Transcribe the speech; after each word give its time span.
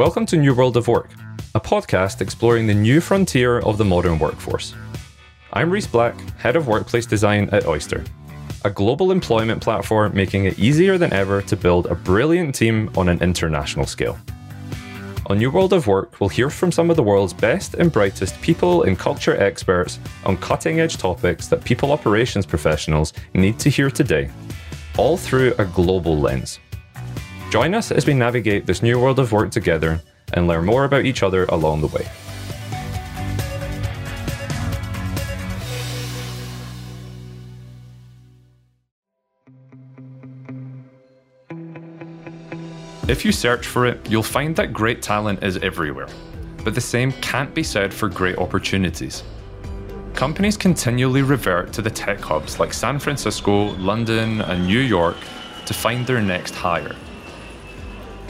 Welcome 0.00 0.24
to 0.26 0.38
New 0.38 0.54
World 0.54 0.78
of 0.78 0.88
Work, 0.88 1.10
a 1.54 1.60
podcast 1.60 2.22
exploring 2.22 2.66
the 2.66 2.72
new 2.72 3.02
frontier 3.02 3.58
of 3.58 3.76
the 3.76 3.84
modern 3.84 4.18
workforce. 4.18 4.72
I'm 5.52 5.70
Reese 5.70 5.86
Black, 5.86 6.18
Head 6.38 6.56
of 6.56 6.66
Workplace 6.66 7.04
Design 7.04 7.50
at 7.52 7.66
Oyster, 7.66 8.02
a 8.64 8.70
global 8.70 9.12
employment 9.12 9.60
platform 9.62 10.14
making 10.14 10.46
it 10.46 10.58
easier 10.58 10.96
than 10.96 11.12
ever 11.12 11.42
to 11.42 11.54
build 11.54 11.84
a 11.84 11.94
brilliant 11.94 12.54
team 12.54 12.90
on 12.96 13.10
an 13.10 13.22
international 13.22 13.84
scale. 13.84 14.18
On 15.26 15.36
New 15.36 15.50
World 15.50 15.74
of 15.74 15.86
Work, 15.86 16.18
we'll 16.18 16.30
hear 16.30 16.48
from 16.48 16.72
some 16.72 16.88
of 16.88 16.96
the 16.96 17.02
world's 17.02 17.34
best 17.34 17.74
and 17.74 17.92
brightest 17.92 18.40
people 18.40 18.84
and 18.84 18.98
culture 18.98 19.36
experts 19.36 19.98
on 20.24 20.38
cutting 20.38 20.80
edge 20.80 20.96
topics 20.96 21.46
that 21.48 21.62
people 21.62 21.92
operations 21.92 22.46
professionals 22.46 23.12
need 23.34 23.58
to 23.58 23.68
hear 23.68 23.90
today, 23.90 24.30
all 24.96 25.18
through 25.18 25.52
a 25.58 25.66
global 25.66 26.18
lens. 26.18 26.58
Join 27.50 27.74
us 27.74 27.90
as 27.90 28.06
we 28.06 28.14
navigate 28.14 28.64
this 28.64 28.80
new 28.80 29.00
world 29.00 29.18
of 29.18 29.32
work 29.32 29.50
together 29.50 30.00
and 30.34 30.46
learn 30.46 30.64
more 30.64 30.84
about 30.84 31.04
each 31.04 31.24
other 31.24 31.46
along 31.46 31.80
the 31.80 31.88
way. 31.88 32.08
If 43.08 43.24
you 43.24 43.32
search 43.32 43.66
for 43.66 43.84
it, 43.84 44.08
you'll 44.08 44.22
find 44.22 44.54
that 44.54 44.72
great 44.72 45.02
talent 45.02 45.42
is 45.42 45.56
everywhere. 45.56 46.06
But 46.62 46.76
the 46.76 46.80
same 46.80 47.10
can't 47.14 47.52
be 47.52 47.64
said 47.64 47.92
for 47.92 48.08
great 48.08 48.38
opportunities. 48.38 49.24
Companies 50.14 50.56
continually 50.56 51.22
revert 51.22 51.72
to 51.72 51.82
the 51.82 51.90
tech 51.90 52.20
hubs 52.20 52.60
like 52.60 52.72
San 52.72 53.00
Francisco, 53.00 53.74
London, 53.78 54.40
and 54.42 54.68
New 54.68 54.78
York 54.78 55.16
to 55.66 55.74
find 55.74 56.06
their 56.06 56.22
next 56.22 56.54
hire. 56.54 56.94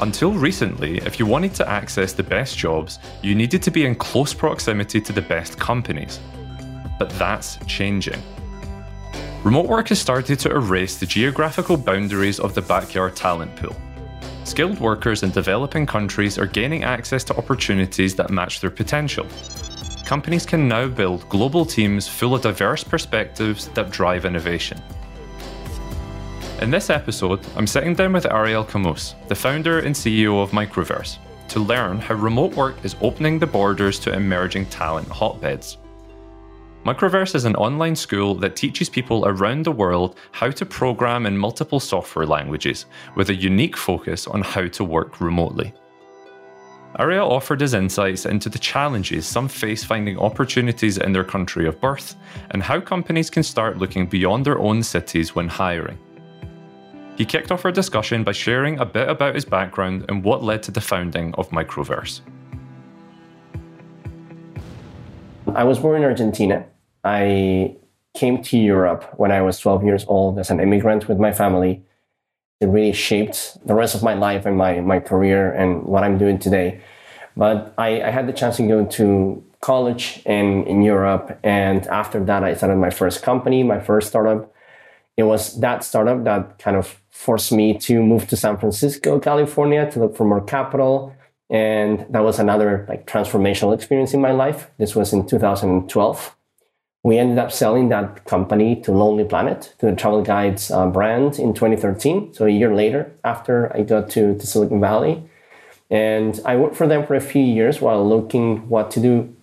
Until 0.00 0.32
recently, 0.32 0.96
if 0.98 1.18
you 1.18 1.26
wanted 1.26 1.54
to 1.56 1.68
access 1.68 2.14
the 2.14 2.22
best 2.22 2.56
jobs, 2.56 2.98
you 3.22 3.34
needed 3.34 3.62
to 3.62 3.70
be 3.70 3.84
in 3.84 3.94
close 3.94 4.32
proximity 4.32 4.98
to 4.98 5.12
the 5.12 5.20
best 5.20 5.58
companies. 5.58 6.18
But 6.98 7.10
that's 7.18 7.58
changing. 7.66 8.22
Remote 9.44 9.68
work 9.68 9.88
has 9.88 9.98
started 9.98 10.38
to 10.38 10.50
erase 10.52 10.96
the 10.96 11.04
geographical 11.04 11.76
boundaries 11.76 12.40
of 12.40 12.54
the 12.54 12.62
backyard 12.62 13.14
talent 13.14 13.54
pool. 13.56 13.76
Skilled 14.44 14.80
workers 14.80 15.22
in 15.22 15.32
developing 15.32 15.84
countries 15.84 16.38
are 16.38 16.46
gaining 16.46 16.82
access 16.82 17.22
to 17.24 17.36
opportunities 17.36 18.14
that 18.16 18.30
match 18.30 18.60
their 18.60 18.70
potential. 18.70 19.26
Companies 20.06 20.46
can 20.46 20.66
now 20.66 20.88
build 20.88 21.28
global 21.28 21.66
teams 21.66 22.08
full 22.08 22.34
of 22.34 22.40
diverse 22.40 22.82
perspectives 22.82 23.68
that 23.68 23.90
drive 23.90 24.24
innovation. 24.24 24.80
In 26.60 26.70
this 26.70 26.90
episode, 26.90 27.40
I'm 27.56 27.66
sitting 27.66 27.94
down 27.94 28.12
with 28.12 28.26
Ariel 28.26 28.64
Camus, 28.64 29.14
the 29.28 29.34
founder 29.34 29.78
and 29.78 29.94
CEO 29.94 30.42
of 30.42 30.50
Microverse, 30.50 31.16
to 31.48 31.58
learn 31.58 31.98
how 31.98 32.16
remote 32.16 32.52
work 32.52 32.84
is 32.84 32.96
opening 33.00 33.38
the 33.38 33.46
borders 33.46 33.98
to 34.00 34.12
emerging 34.12 34.66
talent 34.66 35.08
hotbeds. 35.08 35.78
Microverse 36.84 37.34
is 37.34 37.46
an 37.46 37.56
online 37.56 37.96
school 37.96 38.34
that 38.34 38.56
teaches 38.56 38.90
people 38.90 39.26
around 39.26 39.64
the 39.64 39.72
world 39.72 40.16
how 40.32 40.50
to 40.50 40.66
program 40.66 41.24
in 41.24 41.34
multiple 41.34 41.80
software 41.80 42.26
languages, 42.26 42.84
with 43.14 43.30
a 43.30 43.34
unique 43.34 43.78
focus 43.78 44.26
on 44.26 44.42
how 44.42 44.66
to 44.66 44.84
work 44.84 45.18
remotely. 45.18 45.72
Ariel 46.98 47.32
offered 47.32 47.62
his 47.62 47.72
insights 47.72 48.26
into 48.26 48.50
the 48.50 48.58
challenges 48.58 49.26
some 49.26 49.48
face 49.48 49.82
finding 49.82 50.18
opportunities 50.18 50.98
in 50.98 51.14
their 51.14 51.24
country 51.24 51.66
of 51.66 51.80
birth, 51.80 52.16
and 52.50 52.62
how 52.62 52.80
companies 52.80 53.30
can 53.30 53.42
start 53.42 53.78
looking 53.78 54.04
beyond 54.06 54.44
their 54.44 54.58
own 54.58 54.82
cities 54.82 55.34
when 55.34 55.48
hiring. 55.48 55.98
He 57.20 57.26
kicked 57.26 57.52
off 57.52 57.66
our 57.66 57.70
discussion 57.70 58.24
by 58.24 58.32
sharing 58.32 58.78
a 58.78 58.86
bit 58.86 59.06
about 59.06 59.34
his 59.34 59.44
background 59.44 60.06
and 60.08 60.24
what 60.24 60.42
led 60.42 60.62
to 60.62 60.70
the 60.70 60.80
founding 60.80 61.34
of 61.34 61.50
Microverse. 61.50 62.22
I 65.54 65.64
was 65.64 65.78
born 65.78 65.98
in 65.98 66.04
Argentina. 66.04 66.64
I 67.04 67.76
came 68.14 68.42
to 68.44 68.56
Europe 68.56 69.04
when 69.18 69.32
I 69.32 69.42
was 69.42 69.58
12 69.58 69.84
years 69.84 70.06
old 70.08 70.38
as 70.38 70.48
an 70.48 70.60
immigrant 70.60 71.08
with 71.08 71.18
my 71.18 71.30
family. 71.30 71.82
It 72.58 72.68
really 72.68 72.94
shaped 72.94 73.58
the 73.66 73.74
rest 73.74 73.94
of 73.94 74.02
my 74.02 74.14
life 74.14 74.46
and 74.46 74.56
my, 74.56 74.80
my 74.80 74.98
career 74.98 75.52
and 75.52 75.82
what 75.82 76.02
I'm 76.02 76.16
doing 76.16 76.38
today. 76.38 76.80
But 77.36 77.74
I, 77.76 78.00
I 78.00 78.08
had 78.08 78.28
the 78.28 78.32
chance 78.32 78.56
to 78.56 78.66
go 78.66 78.86
to 78.86 79.44
college 79.60 80.22
in, 80.24 80.64
in 80.64 80.80
Europe. 80.80 81.38
And 81.44 81.86
after 81.88 82.24
that, 82.24 82.44
I 82.44 82.54
started 82.54 82.76
my 82.76 82.88
first 82.88 83.22
company, 83.22 83.62
my 83.62 83.78
first 83.78 84.08
startup 84.08 84.54
it 85.20 85.24
was 85.24 85.60
that 85.60 85.84
startup 85.84 86.24
that 86.24 86.58
kind 86.58 86.76
of 86.76 86.98
forced 87.10 87.52
me 87.52 87.76
to 87.76 88.02
move 88.02 88.26
to 88.28 88.36
San 88.36 88.56
Francisco, 88.56 89.20
California 89.20 89.90
to 89.90 90.00
look 90.00 90.16
for 90.16 90.24
more 90.24 90.40
capital. 90.40 91.14
And 91.50 92.06
that 92.08 92.20
was 92.20 92.38
another 92.38 92.86
like 92.88 93.06
transformational 93.06 93.74
experience 93.74 94.14
in 94.14 94.20
my 94.20 94.32
life. 94.32 94.70
This 94.78 94.94
was 94.96 95.12
in 95.12 95.26
2012. 95.26 96.36
We 97.02 97.18
ended 97.18 97.38
up 97.38 97.52
selling 97.52 97.90
that 97.90 98.24
company 98.24 98.76
to 98.82 98.92
Lonely 98.92 99.24
Planet, 99.24 99.74
to 99.78 99.86
the 99.86 99.94
Travel 99.94 100.22
Guides 100.22 100.70
uh, 100.70 100.86
brand 100.86 101.38
in 101.38 101.52
2013. 101.52 102.32
So 102.34 102.46
a 102.46 102.50
year 102.50 102.74
later, 102.74 103.12
after 103.22 103.74
I 103.76 103.82
got 103.82 104.08
to, 104.10 104.38
to 104.38 104.46
Silicon 104.46 104.80
Valley. 104.80 105.22
And 105.90 106.40
I 106.46 106.56
worked 106.56 106.76
for 106.76 106.86
them 106.86 107.06
for 107.06 107.14
a 107.14 107.20
few 107.20 107.42
years 107.42 107.80
while 107.80 108.06
looking 108.06 108.68
what 108.68 108.90
to 108.92 109.00
do 109.00 109.34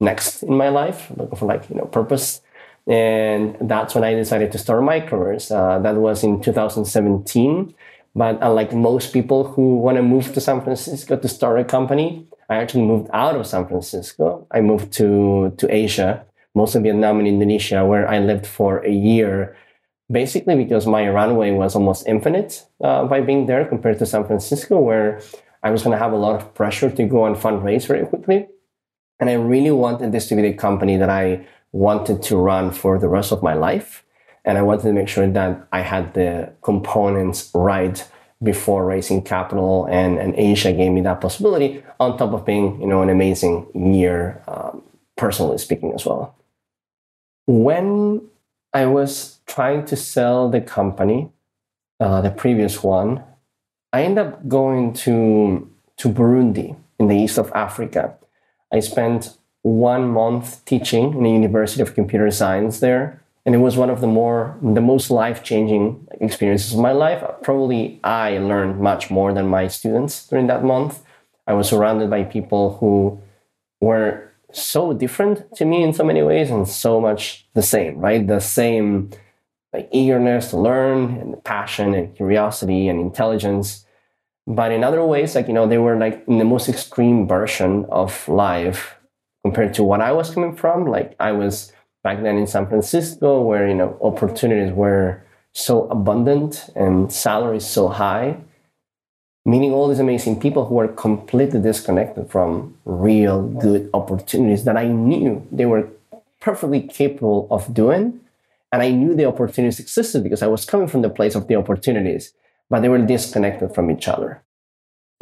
next 0.00 0.42
in 0.42 0.54
my 0.56 0.68
life, 0.68 1.10
looking 1.16 1.36
for 1.36 1.46
like, 1.46 1.68
you 1.68 1.76
know, 1.76 1.86
purpose. 1.86 2.40
And 2.88 3.56
that's 3.60 3.94
when 3.94 4.02
I 4.02 4.14
decided 4.14 4.50
to 4.52 4.58
start 4.58 4.82
Microverse. 4.82 5.54
Uh, 5.54 5.78
that 5.80 5.96
was 5.96 6.24
in 6.24 6.40
2017. 6.40 7.74
But 8.14 8.38
unlike 8.40 8.72
most 8.72 9.12
people 9.12 9.44
who 9.44 9.76
want 9.76 9.96
to 9.96 10.02
move 10.02 10.32
to 10.32 10.40
San 10.40 10.62
Francisco 10.62 11.16
to 11.16 11.28
start 11.28 11.60
a 11.60 11.64
company, 11.64 12.26
I 12.48 12.56
actually 12.56 12.84
moved 12.84 13.10
out 13.12 13.36
of 13.36 13.46
San 13.46 13.68
Francisco. 13.68 14.46
I 14.50 14.62
moved 14.62 14.92
to, 14.94 15.54
to 15.58 15.72
Asia, 15.72 16.24
mostly 16.54 16.80
Vietnam 16.80 17.18
and 17.18 17.28
Indonesia, 17.28 17.84
where 17.84 18.08
I 18.08 18.20
lived 18.20 18.46
for 18.46 18.78
a 18.78 18.90
year, 18.90 19.54
basically 20.10 20.56
because 20.56 20.86
my 20.86 21.08
runway 21.08 21.50
was 21.50 21.76
almost 21.76 22.08
infinite 22.08 22.64
uh, 22.82 23.04
by 23.04 23.20
being 23.20 23.46
there 23.46 23.66
compared 23.66 23.98
to 23.98 24.06
San 24.06 24.24
Francisco, 24.24 24.80
where 24.80 25.20
I 25.62 25.70
was 25.70 25.82
going 25.82 25.92
to 25.92 26.02
have 26.02 26.12
a 26.12 26.16
lot 26.16 26.40
of 26.40 26.54
pressure 26.54 26.90
to 26.90 27.04
go 27.04 27.26
and 27.26 27.36
fundraise 27.36 27.86
very 27.86 28.06
quickly. 28.06 28.48
And 29.20 29.28
I 29.28 29.34
really 29.34 29.72
wanted 29.72 30.12
this 30.12 30.28
to 30.28 30.36
be 30.36 30.42
the 30.42 30.54
company 30.54 30.96
that 30.96 31.10
I 31.10 31.46
wanted 31.72 32.22
to 32.24 32.36
run 32.36 32.70
for 32.70 32.98
the 32.98 33.08
rest 33.08 33.32
of 33.32 33.42
my 33.42 33.54
life. 33.54 34.04
And 34.44 34.56
I 34.56 34.62
wanted 34.62 34.82
to 34.84 34.92
make 34.92 35.08
sure 35.08 35.28
that 35.28 35.68
I 35.72 35.80
had 35.80 36.14
the 36.14 36.52
components 36.62 37.50
right 37.54 38.02
before 38.42 38.86
raising 38.86 39.22
capital. 39.22 39.86
And, 39.90 40.18
and 40.18 40.34
Asia 40.36 40.72
gave 40.72 40.92
me 40.92 41.00
that 41.02 41.20
possibility 41.20 41.82
on 42.00 42.16
top 42.16 42.32
of 42.32 42.46
being, 42.46 42.80
you 42.80 42.86
know, 42.86 43.02
an 43.02 43.10
amazing 43.10 43.66
year, 43.74 44.42
um, 44.46 44.82
personally 45.16 45.58
speaking 45.58 45.92
as 45.92 46.06
well. 46.06 46.34
When 47.46 48.28
I 48.72 48.86
was 48.86 49.40
trying 49.46 49.84
to 49.86 49.96
sell 49.96 50.48
the 50.48 50.60
company, 50.60 51.30
uh, 52.00 52.20
the 52.20 52.30
previous 52.30 52.82
one, 52.82 53.24
I 53.92 54.02
ended 54.02 54.26
up 54.26 54.48
going 54.48 54.92
to, 55.04 55.68
to 55.96 56.08
Burundi 56.08 56.76
in 56.98 57.08
the 57.08 57.16
east 57.16 57.38
of 57.38 57.50
Africa. 57.54 58.14
I 58.72 58.80
spent 58.80 59.36
one 59.62 60.08
month 60.08 60.64
teaching 60.64 61.14
in 61.14 61.22
the 61.22 61.30
University 61.30 61.82
of 61.82 61.94
Computer 61.94 62.30
Science 62.30 62.80
there. 62.80 63.22
And 63.44 63.54
it 63.54 63.58
was 63.58 63.76
one 63.76 63.90
of 63.90 64.00
the 64.00 64.06
more, 64.06 64.58
the 64.62 64.80
most 64.80 65.10
life 65.10 65.42
changing 65.42 66.06
experiences 66.20 66.74
of 66.74 66.80
my 66.80 66.92
life. 66.92 67.24
Probably 67.42 67.98
I 68.04 68.38
learned 68.38 68.78
much 68.80 69.10
more 69.10 69.32
than 69.32 69.46
my 69.46 69.68
students 69.68 70.26
during 70.26 70.48
that 70.48 70.64
month. 70.64 71.02
I 71.46 71.54
was 71.54 71.68
surrounded 71.68 72.10
by 72.10 72.24
people 72.24 72.76
who 72.76 73.20
were 73.80 74.30
so 74.52 74.92
different 74.92 75.54
to 75.56 75.64
me 75.64 75.82
in 75.82 75.92
so 75.92 76.04
many 76.04 76.22
ways 76.22 76.50
and 76.50 76.68
so 76.68 77.00
much 77.00 77.46
the 77.54 77.62
same, 77.62 77.98
right? 77.98 78.26
The 78.26 78.40
same 78.40 79.10
like 79.72 79.88
eagerness 79.92 80.50
to 80.50 80.58
learn 80.58 81.16
and 81.16 81.42
passion 81.44 81.94
and 81.94 82.14
curiosity 82.14 82.88
and 82.88 83.00
intelligence. 83.00 83.86
But 84.46 84.72
in 84.72 84.84
other 84.84 85.04
ways, 85.04 85.34
like, 85.34 85.46
you 85.46 85.54
know, 85.54 85.66
they 85.66 85.78
were 85.78 85.96
like 85.96 86.24
in 86.26 86.38
the 86.38 86.44
most 86.44 86.68
extreme 86.68 87.26
version 87.26 87.86
of 87.90 88.28
life 88.28 88.97
compared 89.48 89.72
to 89.72 89.82
what 89.82 90.00
I 90.02 90.12
was 90.12 90.28
coming 90.34 90.54
from. 90.54 90.78
Like 90.96 91.16
I 91.18 91.32
was 91.32 91.72
back 92.04 92.22
then 92.22 92.36
in 92.36 92.46
San 92.46 92.66
Francisco 92.66 93.40
where, 93.48 93.66
you 93.66 93.74
know, 93.80 93.90
opportunities 94.02 94.72
were 94.74 95.22
so 95.54 95.88
abundant 95.88 96.52
and 96.76 97.10
salaries 97.10 97.66
so 97.66 97.88
high, 97.88 98.36
meeting 99.46 99.72
all 99.72 99.88
these 99.88 100.04
amazing 100.08 100.38
people 100.38 100.66
who 100.66 100.74
were 100.74 100.92
completely 101.06 101.60
disconnected 101.60 102.30
from 102.30 102.76
real 102.84 103.36
good 103.64 103.88
opportunities 103.94 104.64
that 104.64 104.76
I 104.76 104.86
knew 104.86 105.30
they 105.50 105.64
were 105.72 105.88
perfectly 106.40 106.82
capable 106.82 107.48
of 107.50 107.72
doing. 107.72 108.20
And 108.70 108.82
I 108.82 108.90
knew 108.90 109.14
the 109.14 109.24
opportunities 109.32 109.80
existed 109.80 110.22
because 110.22 110.42
I 110.42 110.46
was 110.54 110.66
coming 110.66 110.88
from 110.88 111.00
the 111.00 111.14
place 111.18 111.34
of 111.34 111.48
the 111.48 111.56
opportunities, 111.56 112.34
but 112.68 112.80
they 112.80 112.90
were 112.90 112.98
disconnected 113.14 113.74
from 113.74 113.90
each 113.90 114.06
other. 114.08 114.42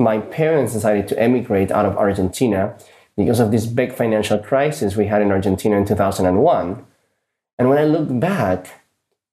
My 0.00 0.18
parents 0.18 0.72
decided 0.72 1.06
to 1.08 1.18
emigrate 1.28 1.70
out 1.70 1.86
of 1.86 1.96
Argentina 1.96 2.76
because 3.16 3.40
of 3.40 3.50
this 3.50 3.66
big 3.66 3.94
financial 3.94 4.38
crisis 4.38 4.96
we 4.96 5.06
had 5.06 5.22
in 5.22 5.30
Argentina 5.30 5.76
in 5.76 5.86
2001. 5.86 6.84
And 7.58 7.68
when 7.68 7.78
I 7.78 7.84
look 7.84 8.20
back, 8.20 8.82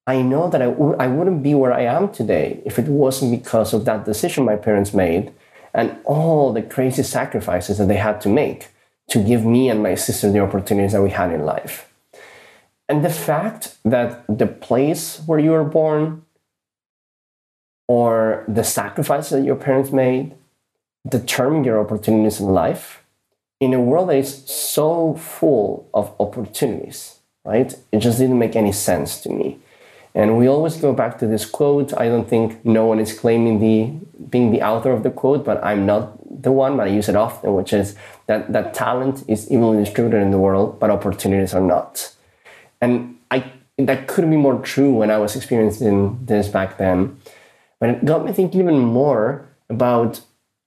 I 0.07 0.21
know 0.21 0.49
that 0.49 0.61
I 0.61 0.65
w- 0.65 0.95
I 0.99 1.07
wouldn't 1.07 1.43
be 1.43 1.53
where 1.53 1.73
I 1.73 1.83
am 1.83 2.11
today 2.11 2.61
if 2.65 2.77
it 2.77 2.87
wasn't 2.87 3.31
because 3.31 3.73
of 3.73 3.85
that 3.85 4.05
decision 4.05 4.45
my 4.45 4.55
parents 4.55 4.93
made 4.93 5.33
and 5.73 5.97
all 6.05 6.53
the 6.53 6.61
crazy 6.61 7.03
sacrifices 7.03 7.77
that 7.77 7.87
they 7.87 7.97
had 7.97 8.21
to 8.21 8.29
make 8.29 8.69
to 9.09 9.19
give 9.19 9.45
me 9.45 9.69
and 9.69 9.81
my 9.81 9.95
sister 9.95 10.31
the 10.31 10.39
opportunities 10.39 10.91
that 10.93 11.01
we 11.01 11.09
had 11.09 11.31
in 11.31 11.45
life. 11.45 11.89
And 12.87 13.03
the 13.03 13.09
fact 13.09 13.77
that 13.83 14.23
the 14.27 14.47
place 14.47 15.21
where 15.25 15.39
you 15.39 15.51
were 15.51 15.63
born 15.63 16.23
or 17.87 18.45
the 18.47 18.63
sacrifices 18.63 19.31
that 19.31 19.45
your 19.45 19.55
parents 19.55 19.91
made 19.91 20.35
determine 21.07 21.63
your 21.63 21.79
opportunities 21.79 22.39
in 22.39 22.47
life 22.47 23.02
in 23.59 23.73
a 23.73 23.81
world 23.81 24.09
that 24.09 24.17
is 24.17 24.43
so 24.45 25.15
full 25.15 25.89
of 25.93 26.13
opportunities, 26.19 27.19
right? 27.45 27.73
It 27.91 27.99
just 27.99 28.19
didn't 28.19 28.39
make 28.39 28.55
any 28.55 28.71
sense 28.71 29.21
to 29.21 29.29
me. 29.29 29.59
And 30.15 30.37
we 30.37 30.47
always 30.47 30.77
go 30.77 30.93
back 30.93 31.17
to 31.19 31.27
this 31.27 31.45
quote. 31.45 31.93
I 31.97 32.07
don't 32.07 32.29
think 32.29 32.63
no 32.63 32.85
one 32.85 32.99
is 32.99 33.17
claiming 33.17 33.59
the 33.59 33.91
being 34.29 34.51
the 34.51 34.61
author 34.61 34.91
of 34.91 35.03
the 35.03 35.09
quote, 35.09 35.43
but 35.43 35.63
I'm 35.63 35.85
not 35.85 36.19
the 36.43 36.51
one, 36.51 36.77
but 36.77 36.87
I 36.87 36.91
use 36.91 37.09
it 37.09 37.15
often, 37.15 37.53
which 37.55 37.73
is 37.73 37.95
that, 38.27 38.51
that 38.53 38.73
talent 38.73 39.23
is 39.27 39.49
evenly 39.51 39.83
distributed 39.83 40.21
in 40.21 40.31
the 40.31 40.37
world, 40.37 40.79
but 40.79 40.89
opportunities 40.89 41.53
are 41.53 41.61
not. 41.61 42.13
And 42.79 43.17
I 43.31 43.51
that 43.79 44.07
couldn't 44.07 44.29
be 44.29 44.37
more 44.37 44.59
true 44.61 44.93
when 44.93 45.09
I 45.09 45.17
was 45.17 45.35
experiencing 45.35 46.19
this 46.25 46.47
back 46.47 46.77
then. 46.77 47.19
But 47.79 47.89
it 47.89 48.05
got 48.05 48.23
me 48.23 48.31
thinking 48.31 48.61
even 48.61 48.79
more 48.79 49.47
about 49.69 50.21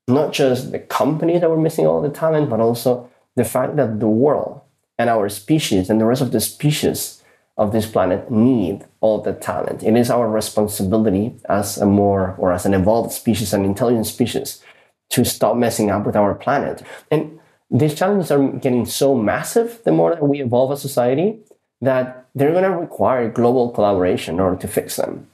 not 0.08 0.32
just 0.32 0.72
the 0.72 0.78
companies 0.78 1.40
that 1.40 1.50
were 1.50 1.60
missing 1.60 1.86
all 1.86 2.00
the 2.00 2.08
talent, 2.08 2.48
but 2.48 2.60
also 2.60 3.10
the 3.34 3.44
fact 3.44 3.76
that 3.76 4.00
the 4.00 4.08
world 4.08 4.60
and 4.98 5.10
our 5.10 5.28
species 5.28 5.90
and 5.90 6.00
the 6.00 6.04
rest 6.04 6.22
of 6.22 6.32
the 6.32 6.40
species 6.40 7.22
of 7.58 7.72
this 7.72 7.86
planet 7.86 8.30
need 8.30 8.84
all 9.00 9.20
the 9.20 9.32
talent. 9.32 9.82
It 9.82 9.96
is 9.96 10.10
our 10.10 10.28
responsibility 10.28 11.34
as 11.48 11.78
a 11.78 11.86
more 11.86 12.34
or 12.38 12.52
as 12.52 12.66
an 12.66 12.74
evolved 12.74 13.12
species, 13.12 13.52
an 13.52 13.64
intelligent 13.64 14.06
species, 14.06 14.62
to 15.10 15.24
stop 15.24 15.56
messing 15.56 15.90
up 15.90 16.04
with 16.04 16.16
our 16.16 16.34
planet. 16.34 16.82
And 17.10 17.38
these 17.70 17.94
challenges 17.94 18.30
are 18.30 18.48
getting 18.48 18.86
so 18.86 19.14
massive 19.14 19.82
the 19.84 19.92
more 19.92 20.14
that 20.14 20.22
we 20.22 20.42
evolve 20.42 20.72
as 20.72 20.82
society 20.82 21.40
that 21.80 22.26
they're 22.34 22.52
going 22.52 22.64
to 22.64 22.70
require 22.70 23.30
global 23.30 23.70
collaboration 23.70 24.34
in 24.34 24.40
order 24.40 24.56
to 24.56 24.68
fix 24.68 24.96
them. 24.96 25.26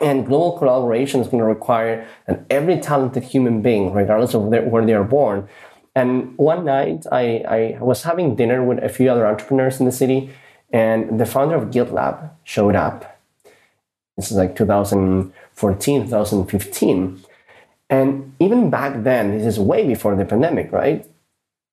And 0.00 0.26
global 0.26 0.56
collaboration 0.56 1.20
is 1.20 1.26
going 1.26 1.40
to 1.40 1.44
require 1.44 2.06
that 2.26 2.44
every 2.50 2.78
talented 2.78 3.24
human 3.24 3.62
being, 3.62 3.92
regardless 3.92 4.34
of 4.34 4.42
where 4.42 4.84
they 4.86 4.94
are 4.94 5.04
born. 5.04 5.48
And 5.94 6.38
one 6.38 6.64
night, 6.64 7.06
I, 7.10 7.44
I 7.48 7.78
was 7.80 8.04
having 8.04 8.36
dinner 8.36 8.62
with 8.62 8.78
a 8.78 8.88
few 8.88 9.10
other 9.10 9.26
entrepreneurs 9.26 9.80
in 9.80 9.86
the 9.86 9.92
city, 9.92 10.30
and 10.72 11.18
the 11.18 11.26
founder 11.26 11.56
of 11.56 11.70
GitLab 11.70 12.30
showed 12.44 12.76
up. 12.76 13.18
This 14.16 14.30
is 14.30 14.36
like 14.36 14.54
2014, 14.54 16.04
2015. 16.04 17.24
And 17.90 18.34
even 18.38 18.70
back 18.70 19.02
then, 19.02 19.38
this 19.38 19.46
is 19.46 19.58
way 19.58 19.86
before 19.86 20.14
the 20.14 20.24
pandemic, 20.24 20.70
right? 20.72 21.06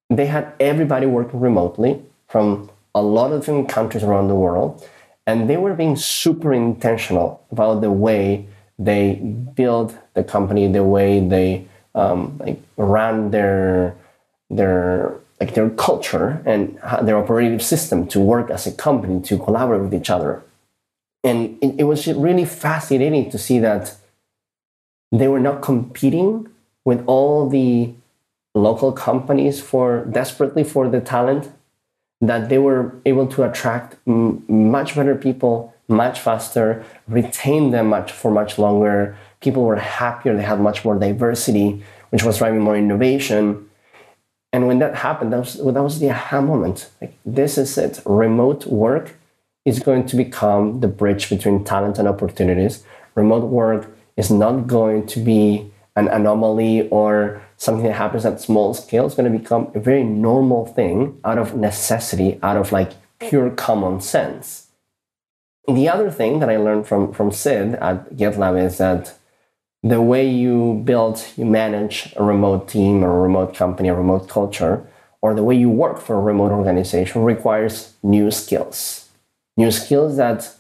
They 0.10 0.28
had 0.28 0.54
everybody 0.60 1.06
working 1.06 1.40
remotely 1.40 2.02
from 2.28 2.70
a 2.94 3.02
lot 3.02 3.32
of 3.32 3.42
different 3.42 3.68
countries 3.68 4.04
around 4.04 4.28
the 4.28 4.36
world. 4.36 4.88
And 5.28 5.50
they 5.50 5.58
were 5.58 5.74
being 5.74 5.96
super 5.96 6.54
intentional 6.54 7.44
about 7.52 7.82
the 7.82 7.92
way 7.92 8.48
they 8.78 9.16
build 9.56 9.98
the 10.14 10.24
company, 10.24 10.68
the 10.72 10.84
way 10.84 11.20
they 11.20 11.68
um, 11.96 12.38
like 12.38 12.62
ran 12.78 13.32
their 13.32 13.96
their 14.50 15.16
like 15.40 15.54
their 15.54 15.70
culture 15.72 16.42
and 16.46 16.80
their 17.02 17.18
operative 17.18 17.62
system 17.62 18.08
to 18.08 18.20
work 18.20 18.50
as 18.50 18.68
a 18.68 18.72
company 18.72 19.22
to 19.22 19.38
collaborate 19.38 19.82
with 19.82 19.94
each 19.94 20.10
other. 20.10 20.44
And 21.24 21.58
it, 21.62 21.76
it 21.80 21.84
was 21.86 22.08
really 22.08 22.46
fascinating 22.46 23.32
to 23.32 23.38
see 23.38 23.60
that 23.60 23.96
they 25.12 25.28
were 25.28 25.40
not 25.40 25.62
competing 25.62 26.48
with 26.86 27.04
all 27.08 27.50
the 27.50 27.94
local 28.54 28.92
companies 28.92 29.60
for 29.60 30.06
desperately 30.06 30.64
for 30.64 30.88
the 30.88 31.02
talent 31.02 31.52
that 32.30 32.50
they 32.50 32.58
were 32.58 32.96
able 33.06 33.28
to 33.28 33.44
attract 33.44 33.96
m- 34.08 34.44
much 34.48 34.96
better 34.96 35.16
people 35.16 35.74
much 35.88 36.20
faster 36.20 36.84
retain 37.08 37.72
them 37.72 37.88
much 37.88 38.12
for 38.12 38.32
much 38.32 38.58
longer. 38.58 39.16
People 39.40 39.64
were 39.64 39.76
happier 39.76 40.36
they 40.36 40.44
had 40.44 40.60
much 40.60 40.84
more 40.84 40.98
diversity 40.98 41.84
which 42.10 42.24
was 42.24 42.38
driving 42.38 42.62
more 42.62 42.78
innovation. 42.78 43.70
And 44.54 44.68
when 44.68 44.80
that 44.80 44.96
happened 44.96 45.34
that 45.34 45.40
was, 45.40 45.56
that 45.56 45.84
was 45.84 46.00
the 46.00 46.10
aha 46.10 46.42
moment. 46.42 46.90
Like 47.02 47.18
this 47.26 47.58
is 47.58 47.78
it. 47.78 48.02
Remote 48.06 48.66
work 48.68 49.16
is 49.66 49.80
going 49.80 50.06
to 50.08 50.16
become 50.16 50.80
the 50.80 50.88
bridge 50.88 51.30
between 51.30 51.64
talent 51.64 52.00
and 52.00 52.08
opportunities. 52.08 52.84
Remote 53.16 53.46
work 53.46 53.96
is 54.16 54.32
not 54.32 54.68
going 54.68 55.06
to 55.08 55.20
be 55.20 55.72
an 55.96 56.08
anomaly 56.08 56.88
or 56.90 57.42
something 57.58 57.86
that 57.86 57.94
happens 57.94 58.26
at 58.26 58.42
small 58.42 58.74
scale. 58.74 59.06
is 59.06 59.16
going 59.16 59.32
to 59.32 59.38
become 59.38 59.72
a 59.74 59.80
very 59.80 60.04
normal 60.04 60.66
thing 60.66 61.20
out 61.24 61.38
of 61.38 61.56
necessity, 61.56 62.40
out 62.44 62.58
of 62.58 62.72
like 62.72 62.94
pure 63.20 63.50
common 63.50 64.02
sense. 64.02 64.68
The 65.68 65.90
other 65.90 66.12
thing 66.12 66.40
that 66.40 66.50
I 66.50 66.58
learned 66.58 66.88
from, 66.88 67.12
from 67.12 67.32
Sid 67.32 67.76
at 67.76 68.16
GitLab 68.16 68.64
is 68.64 68.78
that 68.78 69.18
the 69.82 70.02
way 70.02 70.28
you 70.28 70.82
build, 70.84 71.26
you 71.36 71.46
manage 71.46 72.14
a 72.16 72.24
remote 72.24 72.68
team 72.68 73.04
or 73.04 73.18
a 73.18 73.22
remote 73.22 73.56
company, 73.56 73.90
a 73.90 73.96
remote 73.96 74.28
culture, 74.28 74.86
or 75.22 75.34
the 75.34 75.44
way 75.44 75.56
you 75.56 75.70
work 75.70 76.00
for 76.00 76.16
a 76.16 76.22
remote 76.22 76.52
organization 76.52 77.24
requires 77.24 77.94
new 78.04 78.30
skills. 78.30 79.10
New 79.58 79.72
skills 79.72 80.18
that 80.18 80.54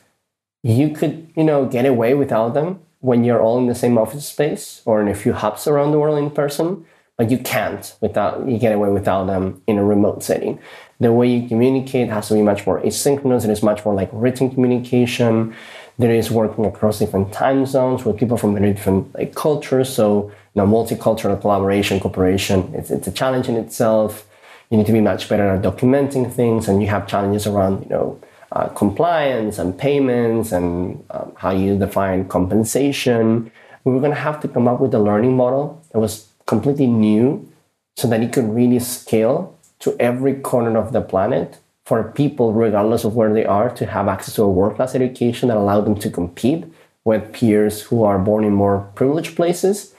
you 0.64 0.90
could, 0.90 1.32
you 1.36 1.44
know, 1.44 1.66
get 1.66 1.86
away 1.86 2.14
without 2.16 2.54
them 2.54 2.80
when 3.06 3.24
you're 3.24 3.42
all 3.42 3.60
in 3.60 3.68
the 3.68 3.76
same 3.76 4.00
office 4.00 4.26
space 4.28 4.82
or 4.86 5.00
in 5.00 5.08
a 5.08 5.14
few 5.14 5.34
hubs 5.34 5.68
around 5.68 5.92
the 5.92 6.00
world 6.00 6.18
in 6.18 6.32
person, 6.32 6.84
but 7.18 7.30
you 7.30 7.38
can't 7.38 7.96
without 8.02 8.48
you 8.50 8.58
get 8.58 8.74
away 8.74 8.90
without 8.90 9.26
them 9.26 9.62
in 9.68 9.78
a 9.78 9.86
remote 9.86 10.24
setting. 10.24 10.58
The 11.00 11.14
way 11.14 11.28
you 11.30 11.48
communicate 11.48 12.10
has 12.10 12.30
to 12.30 12.34
be 12.34 12.42
much 12.42 12.66
more 12.66 12.82
asynchronous. 12.82 13.44
It 13.44 13.52
is 13.52 13.62
much 13.62 13.86
more 13.86 13.94
like 13.94 14.10
written 14.12 14.50
communication. 14.50 15.54
There 16.00 16.16
is 16.22 16.32
working 16.32 16.66
across 16.66 16.98
different 16.98 17.32
time 17.32 17.66
zones 17.68 18.04
with 18.04 18.18
people 18.18 18.38
from 18.38 18.56
very 18.56 18.74
different 18.74 19.14
like 19.14 19.36
cultures. 19.36 19.90
So 19.90 20.32
you 20.54 20.62
know, 20.62 20.68
multicultural 20.68 21.40
collaboration, 21.40 22.00
cooperation, 22.00 22.74
it's, 22.74 22.90
it's 22.90 23.08
a 23.08 23.12
challenge 23.12 23.48
in 23.48 23.56
itself. 23.56 24.28
You 24.72 24.78
need 24.78 24.88
to 24.88 24.94
be 24.94 25.02
much 25.02 25.30
better 25.30 25.48
at 25.50 25.62
documenting 25.62 26.26
things, 26.34 26.68
and 26.68 26.82
you 26.82 26.88
have 26.88 27.06
challenges 27.06 27.46
around 27.46 27.84
you 27.84 27.90
know 27.90 28.20
uh, 28.56 28.70
compliance 28.70 29.60
and 29.60 29.78
payments 29.78 30.52
and 30.54 31.04
um, 31.12 31.34
how 31.36 31.52
you 31.52 31.78
define 31.78 32.26
compensation. 32.28 33.52
We 33.84 33.92
were 33.92 34.00
going 34.00 34.14
to 34.14 34.20
have 34.20 34.40
to 34.42 34.48
come 34.48 34.68
up 34.68 34.80
with 34.80 34.94
a 34.94 35.00
learning 35.00 35.36
model 35.36 35.84
that 35.92 36.00
was 36.00 36.28
completely 36.46 36.88
new 36.88 37.52
so 37.98 38.08
that 38.08 38.22
it 38.22 38.32
could 38.32 38.50
really 38.50 38.80
scale 38.80 39.58
to 39.80 39.96
every 40.00 40.36
corner 40.36 40.78
of 40.78 40.94
the 40.94 41.02
planet 41.02 41.60
for 41.86 42.12
people, 42.12 42.54
regardless 42.54 43.04
of 43.04 43.16
where 43.16 43.34
they 43.34 43.46
are, 43.46 43.70
to 43.76 43.86
have 43.86 44.08
access 44.08 44.36
to 44.36 44.44
a 44.44 44.50
world 44.50 44.78
class 44.78 44.96
education 44.96 45.50
that 45.50 45.58
allowed 45.58 45.82
them 45.82 45.96
to 46.00 46.10
compete 46.10 46.64
with 47.04 47.34
peers 47.34 47.82
who 47.82 48.04
are 48.04 48.18
born 48.18 48.44
in 48.44 48.54
more 48.54 48.90
privileged 48.96 49.36
places. 49.36 49.94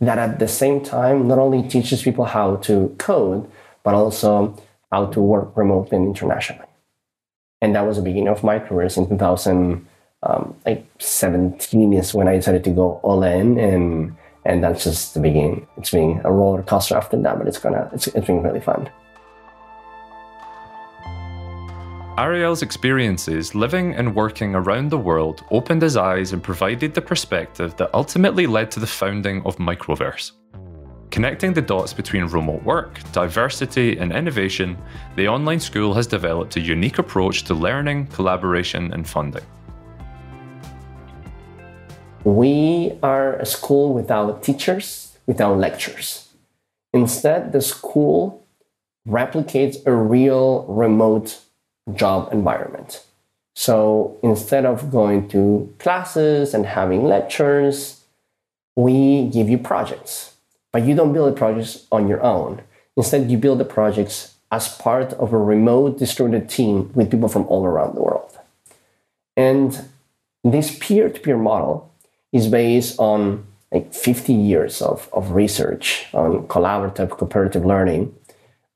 That 0.00 0.18
at 0.18 0.38
the 0.38 0.48
same 0.48 0.82
time 0.82 1.28
not 1.28 1.38
only 1.38 1.66
teaches 1.66 2.02
people 2.02 2.24
how 2.24 2.56
to 2.56 2.94
code, 2.98 3.50
but 3.84 3.94
also 3.94 4.60
how 4.90 5.06
to 5.06 5.20
work 5.20 5.56
remotely 5.56 5.96
and 5.96 6.06
internationally 6.08 6.69
and 7.60 7.74
that 7.74 7.86
was 7.86 7.96
the 7.96 8.02
beginning 8.02 8.28
of 8.28 8.42
my 8.42 8.58
career. 8.58 8.88
In 8.96 9.08
2017 9.08 9.86
um, 11.84 11.92
is 11.92 12.14
when 12.14 12.28
I 12.28 12.36
decided 12.36 12.64
to 12.64 12.70
go 12.70 13.00
all 13.02 13.22
in, 13.22 13.58
and 13.58 14.16
and 14.44 14.64
that's 14.64 14.84
just 14.84 15.14
the 15.14 15.20
beginning. 15.20 15.66
It's 15.76 15.90
been 15.90 16.20
a 16.24 16.32
roller 16.32 16.62
coaster 16.62 16.96
after 16.96 17.20
that, 17.20 17.38
but 17.38 17.46
it's 17.46 17.58
gonna 17.58 17.90
it's, 17.92 18.06
it's 18.08 18.26
been 18.26 18.42
really 18.42 18.60
fun. 18.60 18.90
Ariel's 22.18 22.60
experiences 22.60 23.54
living 23.54 23.94
and 23.94 24.14
working 24.14 24.54
around 24.54 24.90
the 24.90 24.98
world 24.98 25.42
opened 25.50 25.80
his 25.80 25.96
eyes 25.96 26.34
and 26.34 26.42
provided 26.42 26.92
the 26.92 27.00
perspective 27.00 27.74
that 27.76 27.88
ultimately 27.94 28.46
led 28.46 28.70
to 28.72 28.80
the 28.80 28.86
founding 28.86 29.42
of 29.46 29.56
Microverse. 29.56 30.32
Connecting 31.10 31.52
the 31.52 31.62
dots 31.62 31.92
between 31.92 32.26
remote 32.26 32.62
work, 32.62 33.00
diversity, 33.10 33.98
and 33.98 34.12
innovation, 34.12 34.78
the 35.16 35.26
online 35.26 35.58
school 35.58 35.92
has 35.92 36.06
developed 36.06 36.56
a 36.56 36.60
unique 36.60 36.98
approach 36.98 37.42
to 37.44 37.54
learning, 37.54 38.06
collaboration, 38.06 38.92
and 38.92 39.08
funding. 39.08 39.42
We 42.22 42.92
are 43.02 43.34
a 43.36 43.46
school 43.46 43.92
without 43.92 44.44
teachers, 44.44 45.18
without 45.26 45.58
lectures. 45.58 46.28
Instead, 46.92 47.50
the 47.50 47.60
school 47.60 48.46
replicates 49.08 49.84
a 49.86 49.92
real 49.92 50.64
remote 50.68 51.40
job 51.92 52.32
environment. 52.32 53.04
So 53.56 54.16
instead 54.22 54.64
of 54.64 54.92
going 54.92 55.28
to 55.30 55.74
classes 55.80 56.54
and 56.54 56.66
having 56.66 57.04
lectures, 57.04 58.04
we 58.76 59.26
give 59.26 59.48
you 59.48 59.58
projects 59.58 60.36
but 60.72 60.84
you 60.84 60.94
don't 60.94 61.12
build 61.12 61.32
the 61.32 61.38
projects 61.38 61.86
on 61.90 62.08
your 62.08 62.22
own. 62.22 62.62
Instead, 62.96 63.30
you 63.30 63.38
build 63.38 63.58
the 63.58 63.64
projects 63.64 64.34
as 64.50 64.68
part 64.76 65.12
of 65.14 65.32
a 65.32 65.38
remote 65.38 65.98
distributed 65.98 66.48
team 66.48 66.90
with 66.94 67.10
people 67.10 67.28
from 67.28 67.46
all 67.46 67.64
around 67.64 67.94
the 67.94 68.02
world. 68.02 68.38
And 69.36 69.88
this 70.42 70.76
peer 70.78 71.08
to 71.08 71.20
peer 71.20 71.36
model 71.36 71.92
is 72.32 72.48
based 72.48 72.98
on 72.98 73.46
like 73.72 73.94
50 73.94 74.32
years 74.32 74.82
of, 74.82 75.08
of 75.12 75.32
research 75.32 76.06
on 76.12 76.46
collaborative 76.48 77.10
cooperative 77.10 77.64
learning, 77.64 78.14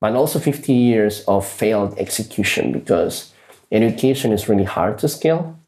but 0.01 0.15
also 0.15 0.39
50 0.39 0.73
years 0.73 1.25
of 1.27 1.47
failed 1.47 1.99
execution 1.99 2.73
because 2.73 3.33
education 3.73 4.33
is 4.33 4.49
really 4.49 4.65
hard 4.65 4.99
to 4.99 5.09
scale. 5.09 5.59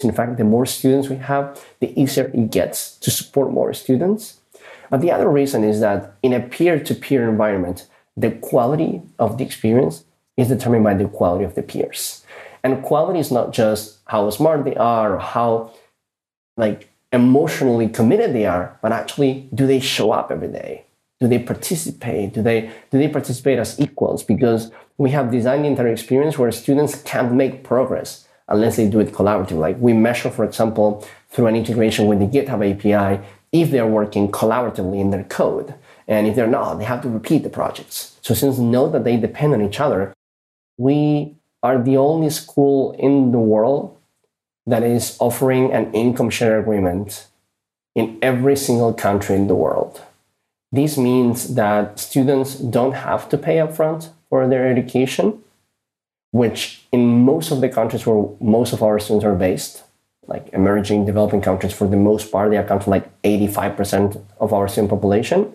In 0.00 0.12
fact, 0.12 0.36
the 0.36 0.44
more 0.44 0.66
students 0.66 1.08
we 1.08 1.16
have, 1.16 1.64
the 1.80 1.98
easier 2.00 2.30
it 2.32 2.50
gets 2.50 2.96
to 2.98 3.10
support 3.10 3.50
more 3.50 3.72
students. 3.72 4.38
But 4.90 5.00
the 5.00 5.12
other 5.12 5.28
reason 5.28 5.64
is 5.64 5.80
that 5.80 6.14
in 6.22 6.32
a 6.32 6.40
peer 6.40 6.78
to 6.78 6.94
peer 6.94 7.28
environment, 7.28 7.86
the 8.16 8.30
quality 8.30 9.02
of 9.18 9.38
the 9.38 9.44
experience 9.44 10.04
is 10.36 10.48
determined 10.48 10.84
by 10.84 10.94
the 10.94 11.08
quality 11.08 11.44
of 11.44 11.54
the 11.54 11.62
peers. 11.62 12.24
And 12.64 12.82
quality 12.82 13.18
is 13.18 13.30
not 13.30 13.52
just 13.52 13.98
how 14.06 14.28
smart 14.30 14.64
they 14.64 14.74
are 14.76 15.14
or 15.14 15.18
how 15.18 15.72
like 16.56 16.88
emotionally 17.12 17.88
committed 17.88 18.34
they 18.34 18.46
are, 18.46 18.78
but 18.82 18.92
actually 18.92 19.48
do 19.54 19.66
they 19.66 19.80
show 19.80 20.12
up 20.12 20.30
every 20.30 20.48
day? 20.48 20.84
Do 21.20 21.28
they 21.28 21.38
participate? 21.38 22.34
Do 22.34 22.42
they 22.42 22.70
do 22.90 22.98
they 22.98 23.08
participate 23.08 23.58
as 23.58 23.78
equals? 23.80 24.22
Because 24.22 24.70
we 24.98 25.10
have 25.10 25.30
designed 25.30 25.64
the 25.64 25.68
entire 25.68 25.88
experience 25.88 26.38
where 26.38 26.50
students 26.52 27.02
can't 27.02 27.32
make 27.32 27.64
progress 27.64 28.28
unless 28.48 28.76
they 28.76 28.88
do 28.88 29.00
it 29.00 29.12
collaboratively. 29.12 29.58
Like 29.58 29.78
we 29.78 29.92
measure, 29.92 30.30
for 30.30 30.44
example, 30.44 31.06
through 31.28 31.46
an 31.46 31.56
integration 31.56 32.06
with 32.06 32.18
the 32.18 32.26
GitHub 32.26 32.62
API, 32.64 33.22
if 33.52 33.70
they're 33.70 33.86
working 33.86 34.30
collaboratively 34.30 35.00
in 35.00 35.10
their 35.10 35.24
code. 35.24 35.74
And 36.06 36.26
if 36.26 36.36
they're 36.36 36.46
not, 36.46 36.74
they 36.74 36.84
have 36.84 37.02
to 37.02 37.08
repeat 37.08 37.42
the 37.42 37.50
projects. 37.50 38.16
So 38.22 38.34
since 38.34 38.58
know 38.58 38.88
that 38.88 39.04
they 39.04 39.16
depend 39.16 39.54
on 39.54 39.62
each 39.62 39.80
other, 39.80 40.14
we 40.76 41.34
are 41.62 41.82
the 41.82 41.96
only 41.96 42.30
school 42.30 42.92
in 42.98 43.32
the 43.32 43.38
world 43.38 43.96
that 44.66 44.82
is 44.82 45.16
offering 45.18 45.72
an 45.72 45.92
income 45.92 46.30
share 46.30 46.58
agreement 46.60 47.26
in 47.94 48.18
every 48.22 48.56
single 48.56 48.92
country 48.92 49.34
in 49.34 49.48
the 49.48 49.54
world. 49.54 50.02
This 50.70 50.98
means 50.98 51.54
that 51.54 51.98
students 51.98 52.54
don't 52.54 52.92
have 52.92 53.28
to 53.30 53.38
pay 53.38 53.56
upfront 53.56 54.10
for 54.28 54.46
their 54.46 54.68
education, 54.68 55.42
which 56.30 56.86
in 56.92 57.24
most 57.24 57.50
of 57.50 57.60
the 57.62 57.68
countries 57.68 58.06
where 58.06 58.28
most 58.40 58.72
of 58.74 58.82
our 58.82 58.98
students 58.98 59.24
are 59.24 59.34
based, 59.34 59.82
like 60.28 60.50
emerging 60.52 61.06
developing 61.06 61.40
countries, 61.40 61.72
for 61.72 61.88
the 61.88 61.96
most 61.96 62.30
part, 62.30 62.50
they 62.50 62.58
account 62.58 62.84
for 62.84 62.90
like 62.90 63.10
85% 63.22 64.22
of 64.38 64.52
our 64.52 64.68
student 64.68 64.90
population. 64.90 65.52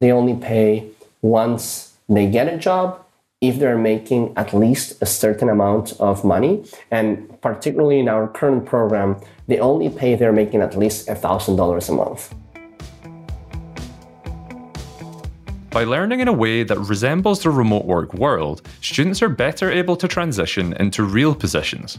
They 0.00 0.12
only 0.12 0.34
pay 0.34 0.90
once 1.22 1.94
they 2.08 2.28
get 2.28 2.52
a 2.52 2.58
job 2.58 3.04
if 3.40 3.58
they're 3.58 3.78
making 3.78 4.34
at 4.36 4.52
least 4.52 5.00
a 5.00 5.06
certain 5.06 5.48
amount 5.48 5.98
of 5.98 6.24
money. 6.24 6.64
And 6.90 7.40
particularly 7.40 8.00
in 8.00 8.08
our 8.08 8.28
current 8.28 8.66
program, 8.66 9.20
they 9.46 9.58
only 9.58 9.88
pay 9.88 10.12
if 10.12 10.18
they're 10.18 10.32
making 10.32 10.60
at 10.60 10.76
least 10.76 11.08
$1,000 11.08 11.88
a 11.88 11.92
month. 11.92 12.34
By 15.70 15.84
learning 15.84 16.20
in 16.20 16.28
a 16.28 16.32
way 16.32 16.62
that 16.62 16.78
resembles 16.78 17.42
the 17.42 17.50
remote 17.50 17.84
work 17.84 18.14
world, 18.14 18.62
students 18.80 19.22
are 19.22 19.28
better 19.28 19.70
able 19.70 19.96
to 19.96 20.08
transition 20.08 20.72
into 20.80 21.04
real 21.04 21.34
positions. 21.34 21.98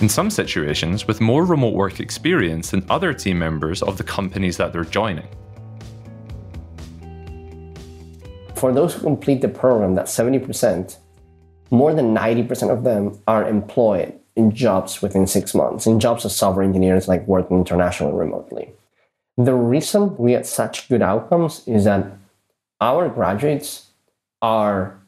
In 0.00 0.08
some 0.08 0.30
situations, 0.30 1.06
with 1.06 1.20
more 1.20 1.44
remote 1.44 1.74
work 1.74 2.00
experience 2.00 2.70
than 2.70 2.86
other 2.88 3.12
team 3.12 3.38
members 3.38 3.82
of 3.82 3.98
the 3.98 4.04
companies 4.04 4.56
that 4.56 4.72
they're 4.72 4.84
joining. 4.84 5.28
for 8.60 8.74
those 8.74 8.92
who 8.92 9.00
complete 9.00 9.40
the 9.40 9.48
program, 9.48 9.94
that 9.94 10.04
70%, 10.04 10.98
more 11.70 11.94
than 11.94 12.14
90% 12.14 12.70
of 12.70 12.84
them 12.84 13.18
are 13.26 13.48
employed 13.48 14.12
in 14.36 14.54
jobs 14.54 15.00
within 15.00 15.26
six 15.26 15.54
months, 15.54 15.86
in 15.86 15.98
jobs 15.98 16.26
as 16.26 16.36
software 16.36 16.64
engineers, 16.64 17.08
like 17.08 17.26
working 17.26 17.56
internationally 17.56 18.12
remotely. 18.12 18.70
The 19.38 19.54
reason 19.54 20.14
we 20.18 20.32
had 20.32 20.44
such 20.44 20.90
good 20.90 21.00
outcomes 21.00 21.66
is 21.66 21.84
that 21.84 22.04
our 22.80 23.08
graduates 23.08 23.88
are 24.40 24.98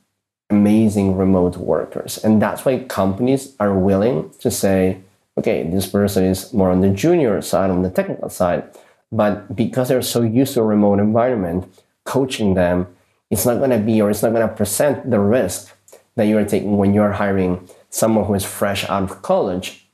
amazing 0.51 1.17
remote 1.17 1.57
workers. 1.57 2.19
And 2.23 2.41
that's 2.41 2.65
why 2.65 2.81
companies 2.81 3.55
are 3.59 3.75
willing 3.75 4.31
to 4.41 4.51
say, 4.51 5.01
okay, 5.39 5.63
this 5.69 5.87
person 5.87 6.25
is 6.25 6.53
more 6.53 6.71
on 6.71 6.81
the 6.81 6.91
junior 6.91 7.41
side, 7.41 7.71
on 7.71 7.83
the 7.83 7.91
technical 7.91 8.29
side. 8.29 8.65
But 9.11 9.57
because 9.57 9.89
they're 9.89 10.03
so 10.03 10.23
used 10.23 10.55
to 10.55 10.61
a 10.61 10.65
remote 10.65 10.99
environment, 10.99 11.73
coaching 12.05 12.55
them 12.55 12.87
it's 13.33 13.47
not 13.47 13.57
going 13.57 13.71
to 13.71 13.79
be 13.79 14.03
or 14.03 14.11
it's 14.11 14.23
not 14.23 14.35
going 14.35 14.47
to 14.47 14.55
present 14.55 15.11
the 15.11 15.19
risk 15.19 15.75
that 16.17 16.25
you 16.25 16.37
are 16.37 16.45
taking 16.45 16.77
when 16.77 16.93
you're 16.93 17.13
hiring 17.13 17.67
someone 17.89 18.27
who 18.27 18.35
is 18.35 18.45
fresh 18.45 18.85
out 18.91 19.05
of 19.05 19.23
college. 19.23 19.89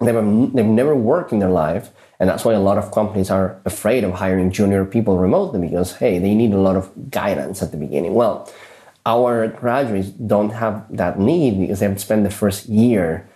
They've, 0.00 0.16
they've 0.52 0.66
never 0.66 0.96
worked 0.96 1.32
in 1.32 1.38
their 1.38 1.48
life. 1.48 1.92
And 2.22 2.30
that's 2.30 2.44
why 2.44 2.52
a 2.52 2.60
lot 2.60 2.78
of 2.78 2.92
companies 2.92 3.32
are 3.32 3.60
afraid 3.64 4.04
of 4.04 4.12
hiring 4.12 4.52
junior 4.52 4.84
people 4.84 5.18
remotely 5.18 5.58
because, 5.58 5.96
hey, 5.96 6.20
they 6.20 6.36
need 6.36 6.52
a 6.52 6.56
lot 6.56 6.76
of 6.76 7.10
guidance 7.10 7.60
at 7.64 7.72
the 7.72 7.76
beginning. 7.76 8.14
Well, 8.14 8.48
our 9.04 9.48
graduates 9.48 10.10
don't 10.10 10.50
have 10.50 10.86
that 10.96 11.18
need 11.18 11.58
because 11.58 11.80
they've 11.80 12.00
spent 12.00 12.22
the 12.22 12.30
first 12.30 12.68
year 12.68 13.28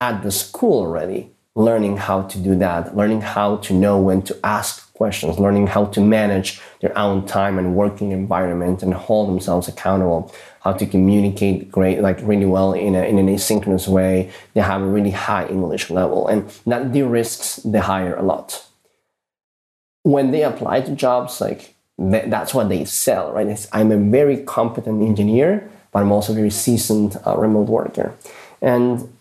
at 0.00 0.22
the 0.22 0.30
school 0.30 0.84
already 0.84 1.32
learning 1.56 1.96
how 1.96 2.22
to 2.22 2.38
do 2.38 2.54
that, 2.58 2.96
learning 2.96 3.22
how 3.22 3.56
to 3.56 3.74
know 3.74 3.98
when 3.98 4.22
to 4.22 4.38
ask 4.44 4.94
questions, 4.94 5.40
learning 5.40 5.66
how 5.66 5.86
to 5.86 6.00
manage 6.00 6.60
their 6.80 6.96
own 6.96 7.26
time 7.26 7.58
and 7.58 7.74
working 7.74 8.12
environment 8.12 8.84
and 8.84 8.94
hold 8.94 9.28
themselves 9.28 9.66
accountable, 9.66 10.32
how 10.68 10.78
to 10.78 10.86
communicate 10.86 11.70
great, 11.70 12.00
like 12.00 12.18
really 12.22 12.46
well 12.46 12.72
in, 12.72 12.94
a, 12.94 13.02
in 13.02 13.18
an 13.18 13.26
asynchronous 13.26 13.88
way. 13.88 14.30
They 14.54 14.60
have 14.60 14.82
a 14.82 14.86
really 14.86 15.10
high 15.10 15.46
English 15.46 15.90
level 15.90 16.28
and 16.28 16.48
that 16.66 16.92
de-risks 16.92 17.56
the 17.56 17.80
hire 17.82 18.16
a 18.16 18.22
lot. 18.22 18.66
When 20.02 20.30
they 20.30 20.42
apply 20.42 20.82
to 20.82 20.92
jobs, 20.92 21.40
like 21.40 21.74
that's 21.98 22.54
what 22.54 22.68
they 22.68 22.84
sell, 22.84 23.32
right? 23.32 23.46
It's, 23.46 23.66
I'm 23.72 23.90
a 23.92 23.96
very 23.96 24.38
competent 24.44 25.02
engineer, 25.02 25.68
but 25.90 26.00
I'm 26.00 26.12
also 26.12 26.32
a 26.32 26.36
very 26.36 26.50
seasoned 26.50 27.18
uh, 27.26 27.36
remote 27.36 27.68
worker. 27.68 28.14
And 28.62 29.12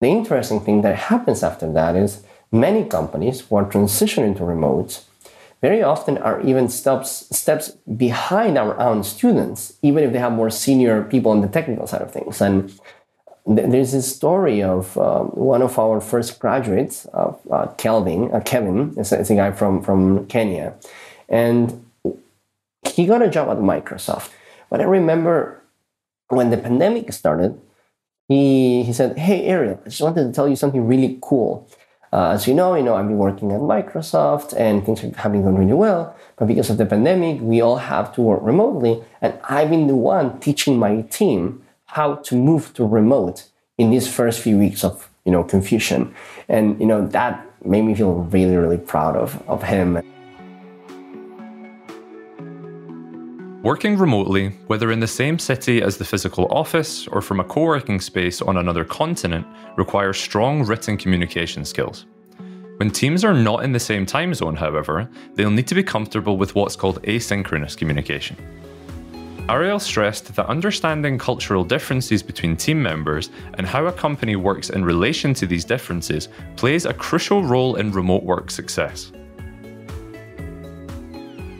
the 0.00 0.08
interesting 0.08 0.60
thing 0.60 0.82
that 0.82 0.96
happens 1.10 1.42
after 1.42 1.72
that 1.72 1.96
is 1.96 2.22
Many 2.54 2.84
companies 2.84 3.40
who 3.40 3.56
are 3.56 3.64
transitioning 3.64 4.36
to 4.36 4.44
remote 4.44 5.02
very 5.62 5.80
often 5.80 6.18
are 6.18 6.40
even 6.42 6.68
steps, 6.68 7.28
steps 7.34 7.70
behind 7.96 8.58
our 8.58 8.78
own 8.80 9.04
students, 9.04 9.78
even 9.80 10.02
if 10.02 10.12
they 10.12 10.18
have 10.18 10.32
more 10.32 10.50
senior 10.50 11.04
people 11.04 11.30
on 11.30 11.40
the 11.40 11.48
technical 11.48 11.86
side 11.86 12.02
of 12.02 12.10
things. 12.10 12.40
And 12.40 12.68
th- 13.46 13.70
there's 13.70 13.94
a 13.94 14.02
story 14.02 14.60
of 14.60 14.98
um, 14.98 15.28
one 15.28 15.62
of 15.62 15.78
our 15.78 16.00
first 16.00 16.40
graduates, 16.40 17.06
uh, 17.14 17.32
uh, 17.50 17.68
Kelvin, 17.78 18.34
uh, 18.34 18.40
Kevin, 18.40 18.92
is 18.98 19.12
a, 19.12 19.20
is 19.20 19.30
a 19.30 19.36
guy 19.36 19.52
from, 19.52 19.82
from 19.82 20.26
Kenya. 20.26 20.74
And 21.28 21.86
he 22.88 23.06
got 23.06 23.22
a 23.22 23.30
job 23.30 23.48
at 23.48 23.58
Microsoft. 23.58 24.30
But 24.68 24.80
I 24.80 24.84
remember 24.84 25.62
when 26.26 26.50
the 26.50 26.58
pandemic 26.58 27.12
started, 27.12 27.60
he, 28.26 28.82
he 28.82 28.92
said, 28.92 29.16
Hey, 29.16 29.44
Ariel, 29.44 29.78
I 29.82 29.88
just 29.88 30.00
wanted 30.00 30.24
to 30.24 30.32
tell 30.32 30.48
you 30.48 30.56
something 30.56 30.86
really 30.88 31.18
cool. 31.22 31.68
Uh, 32.12 32.30
as 32.30 32.46
you 32.46 32.52
know, 32.52 32.74
you 32.74 32.82
know, 32.82 32.94
I've 32.94 33.08
been 33.08 33.16
working 33.16 33.52
at 33.52 33.60
Microsoft 33.60 34.52
and 34.58 34.84
things 34.84 35.00
have 35.00 35.32
been 35.32 35.42
going 35.42 35.56
really 35.56 35.72
well. 35.72 36.14
But 36.36 36.46
because 36.46 36.68
of 36.68 36.76
the 36.76 36.84
pandemic, 36.84 37.40
we 37.40 37.62
all 37.62 37.76
have 37.76 38.14
to 38.14 38.20
work 38.20 38.40
remotely. 38.42 39.02
And 39.22 39.38
I've 39.48 39.70
been 39.70 39.86
the 39.86 39.96
one 39.96 40.38
teaching 40.38 40.78
my 40.78 41.02
team 41.02 41.62
how 41.86 42.16
to 42.16 42.36
move 42.36 42.74
to 42.74 42.86
remote 42.86 43.48
in 43.78 43.90
these 43.90 44.12
first 44.12 44.40
few 44.40 44.58
weeks 44.58 44.84
of, 44.84 45.08
you 45.24 45.32
know, 45.32 45.42
confusion. 45.42 46.14
And, 46.48 46.78
you 46.80 46.86
know, 46.86 47.06
that 47.08 47.46
made 47.64 47.82
me 47.82 47.94
feel 47.94 48.14
really, 48.14 48.56
really 48.56 48.78
proud 48.78 49.16
of, 49.16 49.42
of 49.48 49.62
him. 49.62 50.02
Working 53.62 53.96
remotely, 53.96 54.48
whether 54.66 54.90
in 54.90 54.98
the 54.98 55.06
same 55.06 55.38
city 55.38 55.82
as 55.82 55.96
the 55.96 56.04
physical 56.04 56.46
office 56.50 57.06
or 57.06 57.22
from 57.22 57.38
a 57.38 57.44
co 57.44 57.62
working 57.62 58.00
space 58.00 58.42
on 58.42 58.56
another 58.56 58.84
continent, 58.84 59.46
requires 59.76 60.18
strong 60.18 60.64
written 60.64 60.96
communication 60.96 61.64
skills. 61.64 62.06
When 62.78 62.90
teams 62.90 63.22
are 63.24 63.32
not 63.32 63.62
in 63.62 63.70
the 63.70 63.78
same 63.78 64.04
time 64.04 64.34
zone, 64.34 64.56
however, 64.56 65.08
they'll 65.36 65.52
need 65.52 65.68
to 65.68 65.76
be 65.76 65.84
comfortable 65.84 66.36
with 66.36 66.56
what's 66.56 66.74
called 66.74 67.04
asynchronous 67.04 67.76
communication. 67.76 68.36
Ariel 69.48 69.78
stressed 69.78 70.34
that 70.34 70.46
understanding 70.46 71.16
cultural 71.16 71.62
differences 71.62 72.20
between 72.20 72.56
team 72.56 72.82
members 72.82 73.30
and 73.54 73.64
how 73.64 73.86
a 73.86 73.92
company 73.92 74.34
works 74.34 74.70
in 74.70 74.84
relation 74.84 75.34
to 75.34 75.46
these 75.46 75.64
differences 75.64 76.28
plays 76.56 76.84
a 76.84 76.92
crucial 76.92 77.44
role 77.44 77.76
in 77.76 77.92
remote 77.92 78.24
work 78.24 78.50
success 78.50 79.12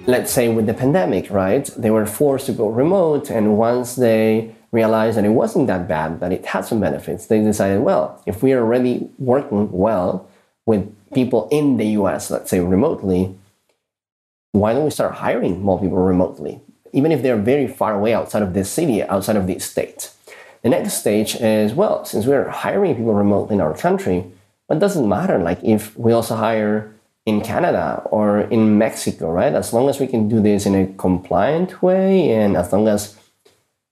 let's 0.06 0.32
say 0.32 0.49
with 0.49 0.66
the 0.66 0.75
pandemic, 0.75 1.30
right? 1.30 1.64
They 1.76 1.90
were 1.90 2.06
forced 2.06 2.47
to 2.47 2.52
go 2.52 2.68
remote, 2.68 3.30
and 3.30 3.56
once 3.56 3.97
they 3.97 4.54
realized 4.73 5.16
that 5.18 5.25
it 5.25 5.30
wasn't 5.30 5.66
that 5.68 5.87
bad, 5.87 6.21
that 6.21 6.32
it 6.32 6.47
had 6.47 6.64
some 6.64 6.80
benefits, 6.80 7.26
they 7.26 7.40
decided, 7.40 7.80
well, 7.82 8.21
if 8.26 8.42
we 8.42 8.52
are 8.52 8.61
already 8.61 9.11
working 9.18 9.71
well 9.71 10.28
with 10.66 10.94
people 11.12 11.49
in 11.50 11.76
the 11.76 11.87
US, 11.99 12.30
let's 12.30 12.50
say 12.50 12.61
remotely, 12.61 13.37
why 14.52 14.73
don't 14.73 14.85
we 14.85 14.90
start 14.90 15.14
hiring 15.14 15.62
more 15.62 15.80
people 15.80 15.99
remotely? 15.99 16.61
Even 16.92 17.12
if 17.12 17.23
they're 17.23 17.37
very 17.37 17.68
far 17.68 17.94
away 17.94 18.12
outside 18.14 18.42
of 18.42 18.54
this 18.54 18.71
city, 18.71 19.02
outside 19.02 19.37
of 19.37 19.47
this 19.47 19.64
state. 19.64 20.11
The 20.62 20.68
next 20.68 20.94
stage 20.94 21.37
is, 21.37 21.75
well, 21.75 22.04
since 22.04 22.26
we're 22.26 22.49
hiring 22.49 22.94
people 22.94 23.14
remotely 23.14 23.56
in 23.56 23.61
our 23.61 23.76
country, 23.76 24.30
it 24.71 24.78
doesn't 24.78 25.09
matter 25.09 25.38
like 25.38 25.62
if 25.62 25.97
we 25.99 26.12
also 26.12 26.37
hire 26.37 26.94
in 27.25 27.41
Canada 27.41 28.02
or 28.11 28.41
in 28.41 28.79
Mexico, 28.79 29.31
right? 29.31 29.55
As 29.55 29.73
long 29.73 29.88
as 29.88 30.00
we 30.00 30.07
can 30.07 30.29
do 30.29 30.41
this 30.41 30.67
in 30.67 30.75
a 30.75 30.87
compliant 30.95 31.83
way, 31.83 32.31
and 32.31 32.57
as 32.57 32.73
long 32.73 32.88
as 32.88 33.17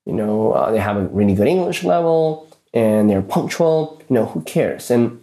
you 0.07 0.13
know 0.13 0.53
uh, 0.53 0.71
they 0.71 0.79
have 0.79 0.97
a 0.97 1.07
really 1.09 1.35
good 1.35 1.47
English 1.47 1.85
level 1.85 2.49
and 2.73 3.09
they're 3.11 3.23
punctual, 3.23 4.03
you 4.09 4.15
know, 4.15 4.27
who 4.27 4.43
cares? 4.43 4.91
And 4.91 5.21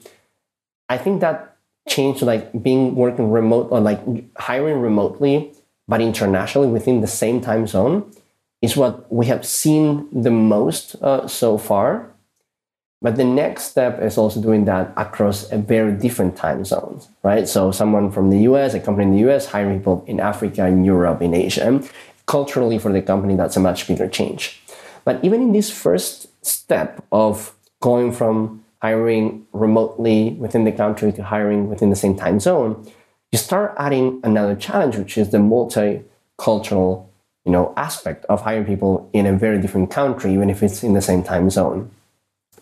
I 0.89 0.97
think 0.97 1.21
that 1.21 1.57
change 1.87 2.19
to 2.19 2.25
like 2.25 2.51
being 2.61 2.95
working 2.95 3.31
remote 3.31 3.69
or 3.71 3.79
like 3.79 4.01
hiring 4.37 4.81
remotely 4.81 5.53
but 5.87 6.01
internationally 6.01 6.67
within 6.67 7.01
the 7.01 7.07
same 7.07 7.41
time 7.41 7.65
zone 7.65 8.11
is 8.61 8.75
what 8.75 9.11
we 9.11 9.27
have 9.27 9.45
seen 9.45 10.07
the 10.11 10.31
most 10.31 10.95
uh, 11.01 11.27
so 11.27 11.57
far. 11.57 12.11
But 13.01 13.15
the 13.15 13.23
next 13.23 13.65
step 13.65 14.01
is 14.01 14.17
also 14.17 14.41
doing 14.41 14.65
that 14.65 14.91
across 14.97 15.51
a 15.51 15.57
very 15.57 15.93
different 15.93 16.35
time 16.35 16.65
zones, 16.65 17.09
right? 17.21 17.47
So 17.47 17.71
someone 17.71 18.11
from 18.11 18.31
the 18.31 18.39
US, 18.49 18.73
a 18.73 18.79
company 18.79 19.05
in 19.05 19.11
the 19.13 19.31
US, 19.31 19.45
hiring 19.45 19.79
people 19.79 20.03
in 20.07 20.19
Africa, 20.19 20.65
in 20.65 20.83
Europe, 20.83 21.21
in 21.21 21.33
Asia. 21.33 21.81
Culturally, 22.25 22.79
for 22.79 22.91
the 22.91 23.01
company, 23.01 23.35
that's 23.35 23.55
a 23.55 23.59
much 23.59 23.87
bigger 23.87 24.07
change. 24.07 24.59
But 25.05 25.23
even 25.23 25.41
in 25.41 25.51
this 25.53 25.69
first 25.69 26.27
step 26.45 27.03
of 27.11 27.55
going 27.81 28.11
from 28.11 28.65
hiring 28.81 29.45
remotely 29.53 30.31
within 30.39 30.63
the 30.63 30.71
country 30.71 31.11
to 31.13 31.23
hiring 31.23 31.69
within 31.69 31.89
the 31.89 31.95
same 31.95 32.15
time 32.15 32.39
zone, 32.39 32.85
you 33.31 33.37
start 33.37 33.75
adding 33.77 34.19
another 34.23 34.55
challenge, 34.55 34.97
which 34.97 35.17
is 35.17 35.29
the 35.29 35.37
multicultural 35.37 37.07
you 37.45 37.51
know, 37.51 37.73
aspect 37.77 38.25
of 38.25 38.41
hiring 38.41 38.65
people 38.65 39.09
in 39.13 39.25
a 39.25 39.33
very 39.33 39.61
different 39.61 39.89
country, 39.89 40.33
even 40.33 40.49
if 40.49 40.61
it's 40.61 40.83
in 40.83 40.93
the 40.93 41.01
same 41.01 41.23
time 41.23 41.49
zone. 41.49 41.89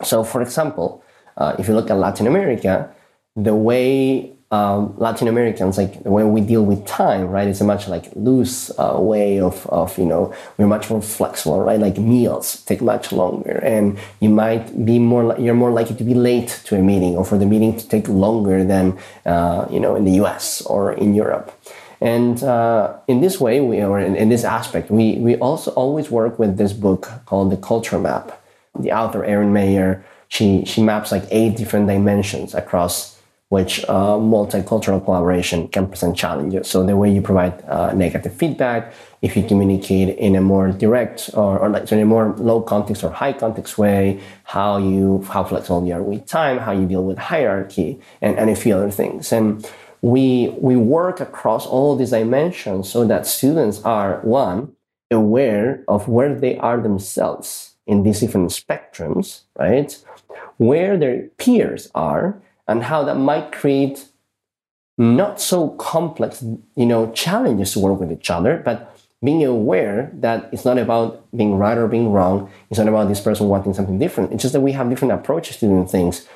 So, 0.04 0.24
for 0.24 0.42
example, 0.42 1.04
uh, 1.38 1.56
if 1.60 1.68
you 1.68 1.74
look 1.74 1.90
at 1.90 1.98
Latin 1.98 2.28
America, 2.28 2.90
the 3.36 3.56
way 3.56 4.36
um, 4.52 4.94
Latin 4.98 5.28
Americans, 5.28 5.78
like 5.78 6.04
the 6.04 6.12
way 6.12 6.24
we 6.24 6.40
deal 6.42 6.64
with 6.64 6.86
time, 6.86 7.28
right? 7.28 7.48
It's 7.48 7.62
a 7.62 7.64
much 7.64 7.88
like 7.88 8.06
loose 8.16 8.72
uh, 8.78 8.98
way 9.00 9.40
of, 9.40 9.66
of, 9.68 9.98
you 9.98 10.06
know, 10.06 10.34
we're 10.58 10.68
much 10.68 10.90
more 10.90 11.02
flexible, 11.02 11.62
right? 11.62 11.80
Like 11.80 11.98
meals 11.98 12.64
take 12.64 12.82
much 12.82 13.12
longer 13.12 13.58
and 13.64 13.98
you 14.20 14.30
might 14.30 14.86
be 14.86 15.00
more, 15.00 15.36
you're 15.40 15.56
more 15.56 15.72
likely 15.72 15.96
to 15.96 16.04
be 16.04 16.14
late 16.14 16.62
to 16.66 16.76
a 16.76 16.82
meeting 16.82 17.16
or 17.16 17.26
for 17.26 17.38
the 17.38 17.46
meeting 17.46 17.76
to 17.78 17.88
take 17.88 18.08
longer 18.08 18.64
than, 18.64 18.98
uh, 19.26 19.66
you 19.70 19.80
know, 19.80 19.96
in 19.96 20.06
the 20.06 20.24
US 20.24 20.62
or 20.62 20.94
in 20.94 21.16
Europe. 21.16 21.52
And 22.00 22.44
uh, 22.44 22.98
in 23.08 23.22
this 23.22 23.40
way, 23.40 23.62
we, 23.62 23.82
or 23.82 24.00
in, 24.00 24.16
in, 24.16 24.30
this 24.30 24.44
aspect, 24.44 24.92
we, 24.92 25.16
we 25.16 25.38
also 25.38 25.72
always 25.72 26.12
work 26.12 26.38
with 26.38 26.58
this 26.58 26.74
book 26.74 27.10
called 27.26 27.52
The 27.52 27.58
Culture 27.58 27.98
Map. 27.98 28.42
The 28.80 28.92
author, 28.92 29.24
Erin 29.24 29.54
Meyer, 29.54 30.04
she, 30.28 30.66
she 30.66 30.84
maps 30.84 31.12
like 31.12 31.24
eight 31.32 31.56
different 31.56 31.88
dimensions 31.88 32.54
across 32.54 33.16
which 33.50 33.84
uh, 33.86 34.18
multicultural 34.18 35.04
collaboration 35.04 35.68
can 35.68 35.88
present 35.88 36.18
challenges. 36.18 36.68
So 36.68 36.84
the 36.84 36.98
way 36.98 37.12
you 37.14 37.22
provide 37.22 37.64
uh, 37.70 37.94
negative 37.94 38.34
feedback, 38.34 38.92
if 39.22 39.38
you 39.38 39.44
communicate 39.44 40.18
in 40.18 40.36
a 40.36 40.42
more 40.42 40.72
direct 40.72 41.30
or, 41.36 41.60
or 41.60 41.70
like 41.70 41.88
so 41.88 41.96
in 41.96 42.02
a 42.02 42.06
more 42.06 42.34
low 42.38 42.62
context 42.62 43.04
or 43.04 43.12
high 43.12 43.34
context 43.34 43.78
way, 43.78 44.20
how 44.44 44.78
you 44.78 45.24
how 45.30 45.44
flexible 45.44 45.86
you 45.86 45.94
are 45.94 46.02
with 46.02 46.26
time, 46.26 46.58
how 46.58 46.72
you 46.72 46.88
deal 46.88 47.04
with 47.04 47.18
hierarchy, 47.18 48.00
and, 48.22 48.38
and 48.38 48.50
a 48.50 48.56
few 48.56 48.76
other 48.76 48.90
things. 48.90 49.32
And 49.32 49.66
we 50.02 50.50
we 50.58 50.76
work 50.76 51.20
across 51.20 51.68
all 51.68 51.96
these 51.96 52.10
dimensions 52.10 52.90
so 52.90 53.06
that 53.06 53.28
students 53.28 53.82
are 53.84 54.20
one 54.22 54.74
aware 55.12 55.84
of 55.88 56.08
where 56.08 56.34
they 56.34 56.58
are 56.58 56.82
themselves 56.82 57.75
in 57.88 58.04
these 58.04 58.20
different 58.20 58.50
spectrums, 58.50 59.42
right? 59.58 59.98
Where 60.58 60.98
their 60.98 61.30
peers 61.38 61.90
are 61.94 62.42
and 62.68 62.84
how 62.84 63.04
that 63.04 63.16
might 63.16 63.52
create 63.52 64.08
not 64.98 65.42
so 65.42 65.70
complex, 65.72 66.44
you 66.76 66.86
know, 66.86 67.12
challenges 67.12 67.74
to 67.74 67.80
work 67.80 68.00
with 68.00 68.12
each 68.12 68.30
other, 68.32 68.62
but 68.64 68.96
being 69.24 69.44
aware 69.44 70.12
that 70.14 70.50
it's 70.52 70.66
not 70.66 70.78
about 70.78 71.26
being 71.36 71.56
right 71.56 71.78
or 71.78 71.88
being 71.88 72.12
wrong. 72.12 72.50
It's 72.70 72.78
not 72.78 72.88
about 72.88 73.08
this 73.08 73.20
person 73.20 73.48
wanting 73.48 73.74
something 73.74 74.00
different. 74.00 74.32
It's 74.32 74.44
just 74.44 74.54
that 74.54 74.62
we 74.62 74.74
have 74.74 74.90
different 74.90 75.14
approaches 75.14 75.58
to 75.58 75.68
doing 75.68 75.88
things. 75.88 76.28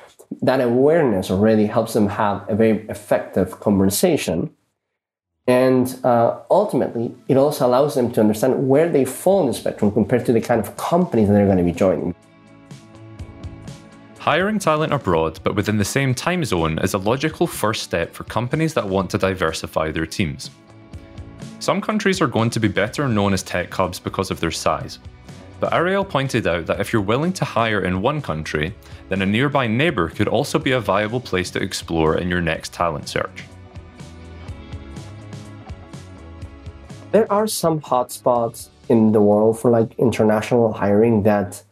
That 0.42 0.60
awareness 0.60 1.30
already 1.30 1.66
helps 1.66 1.92
them 1.92 2.08
have 2.08 2.48
a 2.48 2.54
very 2.54 2.86
effective 2.88 3.60
conversation. 3.60 4.50
And 5.50 5.98
uh, 6.04 6.38
ultimately, 6.48 7.12
it 7.26 7.36
also 7.36 7.66
allows 7.66 7.96
them 7.96 8.12
to 8.12 8.20
understand 8.20 8.68
where 8.68 8.88
they 8.88 9.04
fall 9.04 9.40
in 9.40 9.48
the 9.48 9.52
spectrum 9.52 9.90
compared 9.90 10.24
to 10.26 10.32
the 10.32 10.40
kind 10.40 10.60
of 10.60 10.76
companies 10.76 11.26
that 11.26 11.34
they're 11.34 11.46
going 11.46 11.58
to 11.58 11.64
be 11.64 11.72
joining. 11.72 12.14
Hiring 14.20 14.60
talent 14.60 14.92
abroad, 14.92 15.40
but 15.42 15.56
within 15.56 15.76
the 15.76 15.84
same 15.84 16.14
time 16.14 16.44
zone, 16.44 16.78
is 16.78 16.94
a 16.94 16.98
logical 16.98 17.48
first 17.48 17.82
step 17.82 18.14
for 18.14 18.22
companies 18.22 18.74
that 18.74 18.88
want 18.88 19.10
to 19.10 19.18
diversify 19.18 19.90
their 19.90 20.06
teams. 20.06 20.50
Some 21.58 21.80
countries 21.80 22.20
are 22.20 22.28
going 22.28 22.50
to 22.50 22.60
be 22.60 22.68
better 22.68 23.08
known 23.08 23.32
as 23.32 23.42
tech 23.42 23.74
hubs 23.74 23.98
because 23.98 24.30
of 24.30 24.38
their 24.38 24.52
size. 24.52 25.00
But 25.58 25.72
Ariel 25.72 26.04
pointed 26.04 26.46
out 26.46 26.66
that 26.66 26.78
if 26.78 26.92
you're 26.92 27.02
willing 27.02 27.32
to 27.32 27.44
hire 27.44 27.80
in 27.80 28.02
one 28.02 28.22
country, 28.22 28.72
then 29.08 29.20
a 29.20 29.26
nearby 29.26 29.66
neighbour 29.66 30.10
could 30.10 30.28
also 30.28 30.60
be 30.60 30.70
a 30.70 30.80
viable 30.80 31.20
place 31.20 31.50
to 31.50 31.60
explore 31.60 32.18
in 32.18 32.28
your 32.28 32.40
next 32.40 32.72
talent 32.72 33.08
search. 33.08 33.42
There 37.12 37.30
are 37.30 37.48
some 37.48 37.80
hotspots 37.80 38.68
in 38.88 39.12
the 39.12 39.20
world 39.20 39.58
for 39.58 39.70
like 39.70 39.98
international 39.98 40.72
hiring 40.72 41.24
that 41.24 41.62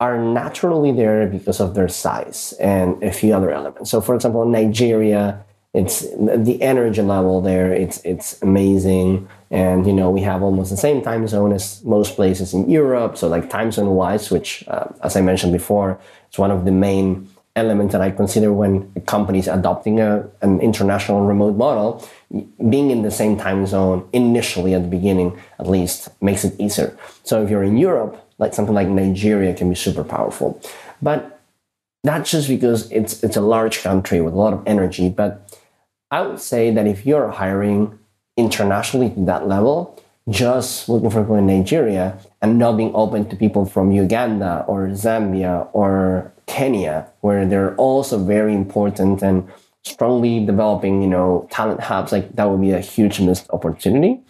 are 0.00 0.18
naturally 0.18 0.92
there 0.92 1.26
because 1.26 1.60
of 1.60 1.74
their 1.74 1.88
size 1.88 2.54
and 2.60 3.02
a 3.02 3.12
few 3.12 3.34
other 3.34 3.50
elements. 3.50 3.90
So, 3.90 4.00
for 4.00 4.14
example, 4.14 4.44
Nigeria, 4.46 5.44
it's 5.74 6.00
the 6.00 6.58
energy 6.62 7.02
level 7.02 7.42
there. 7.42 7.70
It's 7.72 8.00
it's 8.04 8.40
amazing, 8.40 9.28
and 9.50 9.86
you 9.86 9.92
know 9.92 10.10
we 10.10 10.22
have 10.22 10.42
almost 10.42 10.70
the 10.70 10.76
same 10.78 11.02
time 11.02 11.26
zone 11.28 11.52
as 11.52 11.84
most 11.84 12.16
places 12.16 12.54
in 12.54 12.70
Europe. 12.70 13.18
So, 13.18 13.28
like 13.28 13.50
time 13.50 13.70
zone 13.72 13.90
wise, 13.94 14.30
which 14.30 14.64
uh, 14.68 14.88
as 15.02 15.16
I 15.16 15.20
mentioned 15.20 15.52
before, 15.52 15.98
it's 16.28 16.38
one 16.38 16.50
of 16.50 16.64
the 16.64 16.72
main 16.72 17.28
elements 17.56 17.92
that 17.92 18.00
I 18.00 18.10
consider 18.10 18.52
when 18.52 18.92
a 18.94 19.00
company 19.00 19.38
is 19.40 19.48
adopting 19.48 19.98
a, 20.00 20.28
an 20.42 20.60
international 20.60 21.26
remote 21.26 21.56
model. 21.56 22.06
Being 22.70 22.90
in 22.90 23.02
the 23.02 23.10
same 23.10 23.36
time 23.36 23.66
zone 23.66 24.08
initially 24.12 24.74
at 24.74 24.82
the 24.82 24.88
beginning, 24.88 25.38
at 25.58 25.66
least, 25.66 26.08
makes 26.22 26.44
it 26.44 26.54
easier. 26.60 26.96
So, 27.24 27.42
if 27.42 27.50
you're 27.50 27.62
in 27.64 27.76
Europe 27.76 28.22
like 28.38 28.54
something 28.54 28.74
like 28.74 28.88
Nigeria 28.88 29.54
can 29.54 29.68
be 29.68 29.74
super 29.74 30.04
powerful. 30.04 30.60
But 31.00 31.40
not 32.04 32.24
just 32.24 32.48
because 32.48 32.90
it's 32.92 33.22
it's 33.22 33.36
a 33.36 33.40
large 33.40 33.82
country 33.82 34.20
with 34.20 34.34
a 34.34 34.36
lot 34.36 34.52
of 34.52 34.62
energy, 34.66 35.08
but 35.08 35.58
I 36.10 36.22
would 36.22 36.40
say 36.40 36.70
that 36.70 36.86
if 36.86 37.04
you're 37.06 37.30
hiring 37.30 37.98
internationally 38.36 39.10
to 39.10 39.24
that 39.24 39.48
level, 39.48 40.00
just 40.28 40.88
looking 40.88 41.10
for 41.10 41.22
people 41.22 41.36
in 41.36 41.46
Nigeria 41.46 42.18
and 42.42 42.58
not 42.58 42.76
being 42.76 42.94
open 42.94 43.28
to 43.28 43.36
people 43.36 43.64
from 43.64 43.90
Uganda 43.92 44.64
or 44.68 44.88
Zambia 44.88 45.68
or 45.72 46.32
Kenya, 46.46 47.08
where 47.20 47.44
they're 47.44 47.74
also 47.76 48.22
very 48.22 48.54
important 48.54 49.22
and 49.22 49.48
strongly 49.82 50.44
developing, 50.44 51.02
you 51.02 51.08
know, 51.08 51.46
talent 51.50 51.80
hubs, 51.80 52.12
like 52.12 52.34
that 52.34 52.44
would 52.50 52.60
be 52.60 52.72
a 52.72 52.80
huge 52.80 53.20
missed 53.20 53.48
opportunity. 53.50 54.20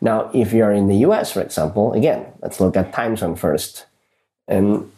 Now, 0.00 0.30
if 0.32 0.52
you're 0.52 0.72
in 0.72 0.88
the 0.88 0.96
US, 1.06 1.32
for 1.32 1.40
example, 1.40 1.92
again, 1.92 2.26
let's 2.42 2.60
look 2.60 2.76
at 2.76 2.92
time 2.92 3.16
zone 3.16 3.36
first. 3.36 3.86
And 4.46 4.90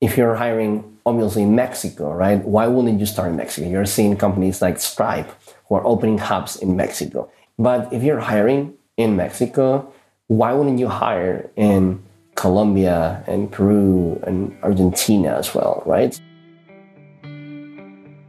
if 0.00 0.16
you're 0.16 0.36
hiring, 0.36 0.98
obviously, 1.04 1.42
in 1.42 1.54
Mexico, 1.54 2.12
right? 2.12 2.42
Why 2.44 2.66
wouldn't 2.66 3.00
you 3.00 3.06
start 3.06 3.30
in 3.30 3.36
Mexico? 3.36 3.68
You're 3.68 3.86
seeing 3.86 4.16
companies 4.16 4.60
like 4.60 4.78
Stripe 4.78 5.30
who 5.68 5.74
are 5.76 5.86
opening 5.86 6.18
hubs 6.18 6.56
in 6.56 6.76
Mexico. 6.76 7.30
But 7.58 7.92
if 7.92 8.02
you're 8.02 8.20
hiring 8.20 8.74
in 8.96 9.16
Mexico, 9.16 9.92
why 10.26 10.52
wouldn't 10.52 10.78
you 10.78 10.88
hire 10.88 11.50
in 11.56 12.02
Colombia 12.36 13.24
and 13.26 13.50
Peru 13.50 14.20
and 14.26 14.56
Argentina 14.62 15.34
as 15.36 15.54
well, 15.54 15.82
right? 15.84 16.20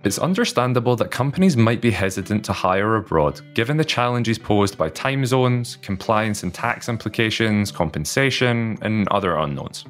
It's 0.03 0.17
understandable 0.17 0.95
that 0.95 1.11
companies 1.11 1.57
might 1.57 1.81
be 1.81 1.91
hesitant 1.91 2.45
to 2.45 2.53
hire 2.53 2.95
abroad, 2.95 3.41
given 3.53 3.75
the 3.75 3.83
challenges 3.83 4.39
posed 4.39 4.77
by 4.77 4.89
time 4.89 5.25
zones, 5.25 5.75
compliance 5.81 6.43
and 6.43 6.53
tax 6.53 6.87
implications, 6.87 7.71
compensation, 7.71 8.77
and 8.81 9.07
other 9.09 9.35
unknowns. 9.35 9.85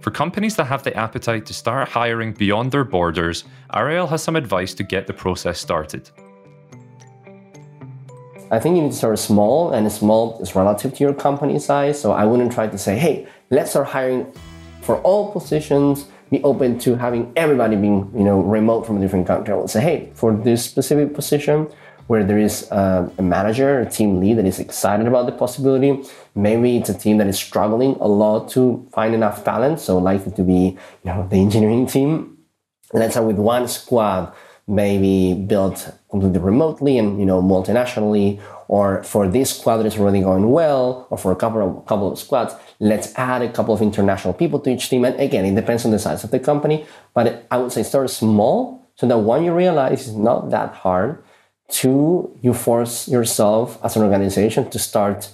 For 0.00 0.10
companies 0.10 0.56
that 0.56 0.64
have 0.64 0.82
the 0.82 0.96
appetite 0.96 1.46
to 1.46 1.54
start 1.54 1.88
hiring 1.88 2.32
beyond 2.32 2.72
their 2.72 2.84
borders, 2.84 3.44
Ariel 3.72 4.08
has 4.08 4.22
some 4.22 4.34
advice 4.34 4.74
to 4.74 4.82
get 4.82 5.06
the 5.06 5.12
process 5.12 5.60
started. 5.60 6.10
I 8.50 8.58
think 8.58 8.76
you 8.76 8.82
need 8.82 8.92
to 8.92 8.96
start 8.96 9.18
small, 9.18 9.72
and 9.72 9.90
small 9.90 10.40
is 10.40 10.54
relative 10.54 10.94
to 10.94 11.04
your 11.04 11.14
company 11.14 11.58
size. 11.58 12.00
So 12.00 12.12
I 12.12 12.24
wouldn't 12.24 12.52
try 12.52 12.66
to 12.66 12.78
say, 12.78 12.98
hey, 12.98 13.26
let's 13.50 13.70
start 13.70 13.88
hiring 13.88 14.32
for 14.82 14.96
all 15.02 15.32
positions 15.32 16.06
be 16.30 16.42
open 16.44 16.78
to 16.78 16.94
having 16.94 17.32
everybody 17.36 17.76
being 17.76 18.10
you 18.14 18.24
know 18.24 18.40
remote 18.40 18.86
from 18.86 18.96
a 18.96 19.00
different 19.00 19.26
country. 19.26 19.52
I 19.52 19.56
would 19.56 19.70
say, 19.70 19.80
hey, 19.80 20.10
for 20.14 20.34
this 20.34 20.64
specific 20.64 21.14
position 21.14 21.68
where 22.06 22.24
there 22.24 22.38
is 22.38 22.68
a, 22.72 23.10
a 23.18 23.22
manager, 23.22 23.80
a 23.80 23.88
team 23.88 24.18
lead 24.18 24.38
that 24.38 24.46
is 24.46 24.58
excited 24.58 25.06
about 25.06 25.26
the 25.26 25.32
possibility, 25.32 26.02
maybe 26.34 26.76
it's 26.76 26.88
a 26.88 26.94
team 26.94 27.18
that 27.18 27.28
is 27.28 27.38
struggling 27.38 27.92
a 28.00 28.08
lot 28.08 28.48
to 28.50 28.84
find 28.92 29.14
enough 29.14 29.44
talent, 29.44 29.78
so 29.78 29.98
likely 29.98 30.32
to 30.32 30.42
be 30.42 30.76
you 31.04 31.10
know 31.10 31.26
the 31.28 31.36
engineering 31.36 31.86
team. 31.86 32.38
Let's 32.92 33.14
start 33.14 33.26
with 33.26 33.36
one 33.36 33.68
squad 33.68 34.32
maybe 34.70 35.34
built 35.34 35.92
completely 36.10 36.38
remotely 36.38 36.96
and 36.96 37.18
you 37.18 37.26
know 37.26 37.42
multinationally 37.42 38.40
or 38.68 39.02
for 39.02 39.26
this 39.26 39.58
squad 39.58 39.78
that 39.78 39.86
is 39.86 39.98
really 39.98 40.20
going 40.20 40.50
well 40.50 41.06
or 41.10 41.18
for 41.18 41.32
a 41.32 41.36
couple 41.36 41.60
of 41.60 41.86
couple 41.86 42.12
of 42.12 42.18
squads 42.18 42.54
let's 42.78 43.12
add 43.16 43.42
a 43.42 43.52
couple 43.52 43.74
of 43.74 43.82
international 43.82 44.32
people 44.32 44.60
to 44.60 44.70
each 44.70 44.88
team 44.88 45.04
and 45.04 45.18
again 45.20 45.44
it 45.44 45.54
depends 45.54 45.84
on 45.84 45.90
the 45.90 45.98
size 45.98 46.22
of 46.24 46.30
the 46.30 46.38
company 46.38 46.86
but 47.14 47.46
i 47.50 47.58
would 47.58 47.72
say 47.72 47.82
start 47.82 48.08
small 48.08 48.88
so 48.94 49.06
that 49.06 49.18
one 49.18 49.44
you 49.44 49.52
realize 49.52 50.06
it's 50.06 50.16
not 50.16 50.50
that 50.50 50.72
hard 50.74 51.22
two 51.68 52.36
you 52.40 52.54
force 52.54 53.08
yourself 53.08 53.78
as 53.84 53.96
an 53.96 54.02
organization 54.02 54.70
to 54.70 54.78
start 54.78 55.32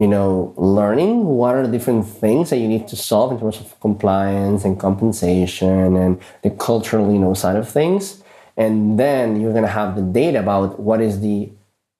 you 0.00 0.06
know, 0.06 0.54
learning 0.56 1.24
what 1.24 1.56
are 1.56 1.66
the 1.66 1.72
different 1.72 2.06
things 2.06 2.50
that 2.50 2.58
you 2.58 2.68
need 2.68 2.86
to 2.86 2.94
solve 2.94 3.32
in 3.32 3.40
terms 3.40 3.58
of 3.58 3.78
compliance 3.80 4.64
and 4.64 4.78
compensation 4.78 5.96
and 5.96 6.20
the 6.42 6.50
cultural, 6.50 7.12
you 7.12 7.18
know, 7.18 7.34
side 7.34 7.56
of 7.56 7.68
things. 7.68 8.22
And 8.58 8.98
then 8.98 9.40
you're 9.40 9.52
going 9.52 9.64
to 9.64 9.70
have 9.70 9.94
the 9.94 10.02
data 10.02 10.40
about 10.40 10.80
what 10.80 11.00
is 11.00 11.20
the, 11.20 11.48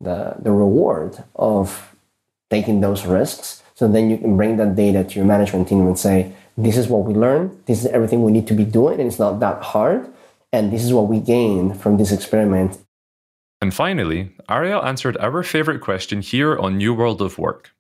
the, 0.01 0.35
the 0.41 0.51
reward 0.51 1.23
of 1.37 1.95
taking 2.51 2.81
those 2.81 3.07
risks. 3.07 3.63
So 3.75 3.87
then 3.87 4.11
you 4.11 4.19
can 4.19 4.37
bring 4.37 4.57
that 4.57 4.75
data 4.75 5.05
to 5.05 5.15
your 5.15 5.25
management 5.25 5.69
team 5.69 5.87
and 5.87 5.97
say, 5.97 6.33
this 6.57 6.77
is 6.77 6.89
what 6.89 7.05
we 7.05 7.15
learned. 7.15 7.63
This 7.67 7.85
is 7.85 7.87
everything 7.87 8.25
we 8.25 8.33
need 8.33 8.49
to 8.49 8.55
be 8.55 8.65
doing. 8.65 8.99
And 8.99 9.07
it's 9.09 9.21
not 9.21 9.39
that 9.39 9.63
hard. 9.63 10.13
And 10.53 10.73
this 10.73 10.83
is 10.83 10.93
what 10.93 11.07
we 11.07 11.21
gained 11.21 11.81
from 11.81 11.97
this 11.97 12.11
experiment. 12.11 12.77
And 13.61 13.73
finally, 13.73 14.33
Ariel 14.51 14.85
answered 14.85 15.17
our 15.19 15.45
favorite 15.45 15.81
question 15.81 16.23
here 16.23 16.59
on 16.59 16.77
New 16.77 16.93
World 16.93 17.23
of 17.23 17.39
Work 17.39 17.71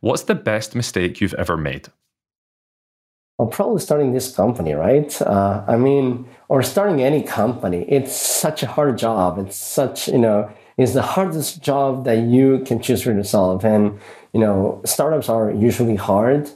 What's 0.00 0.22
the 0.22 0.36
best 0.36 0.76
mistake 0.76 1.20
you've 1.20 1.34
ever 1.34 1.56
made? 1.56 1.88
Well, 3.38 3.48
probably 3.48 3.80
starting 3.80 4.12
this 4.12 4.34
company, 4.34 4.72
right? 4.72 5.22
Uh, 5.22 5.64
I 5.68 5.76
mean, 5.76 6.26
or 6.48 6.62
starting 6.62 7.00
any 7.02 7.22
company. 7.22 7.84
It's 7.88 8.12
such 8.12 8.64
a 8.64 8.66
hard 8.66 8.98
job. 8.98 9.38
It's 9.38 9.56
such, 9.56 10.08
you 10.08 10.18
know, 10.18 10.50
it's 10.76 10.92
the 10.92 11.02
hardest 11.02 11.62
job 11.62 12.04
that 12.04 12.18
you 12.18 12.64
can 12.66 12.80
choose 12.80 13.02
for 13.02 13.12
yourself. 13.12 13.64
And, 13.64 14.00
you 14.32 14.40
know, 14.40 14.80
startups 14.84 15.28
are 15.28 15.52
usually 15.52 15.94
hard. 15.96 16.50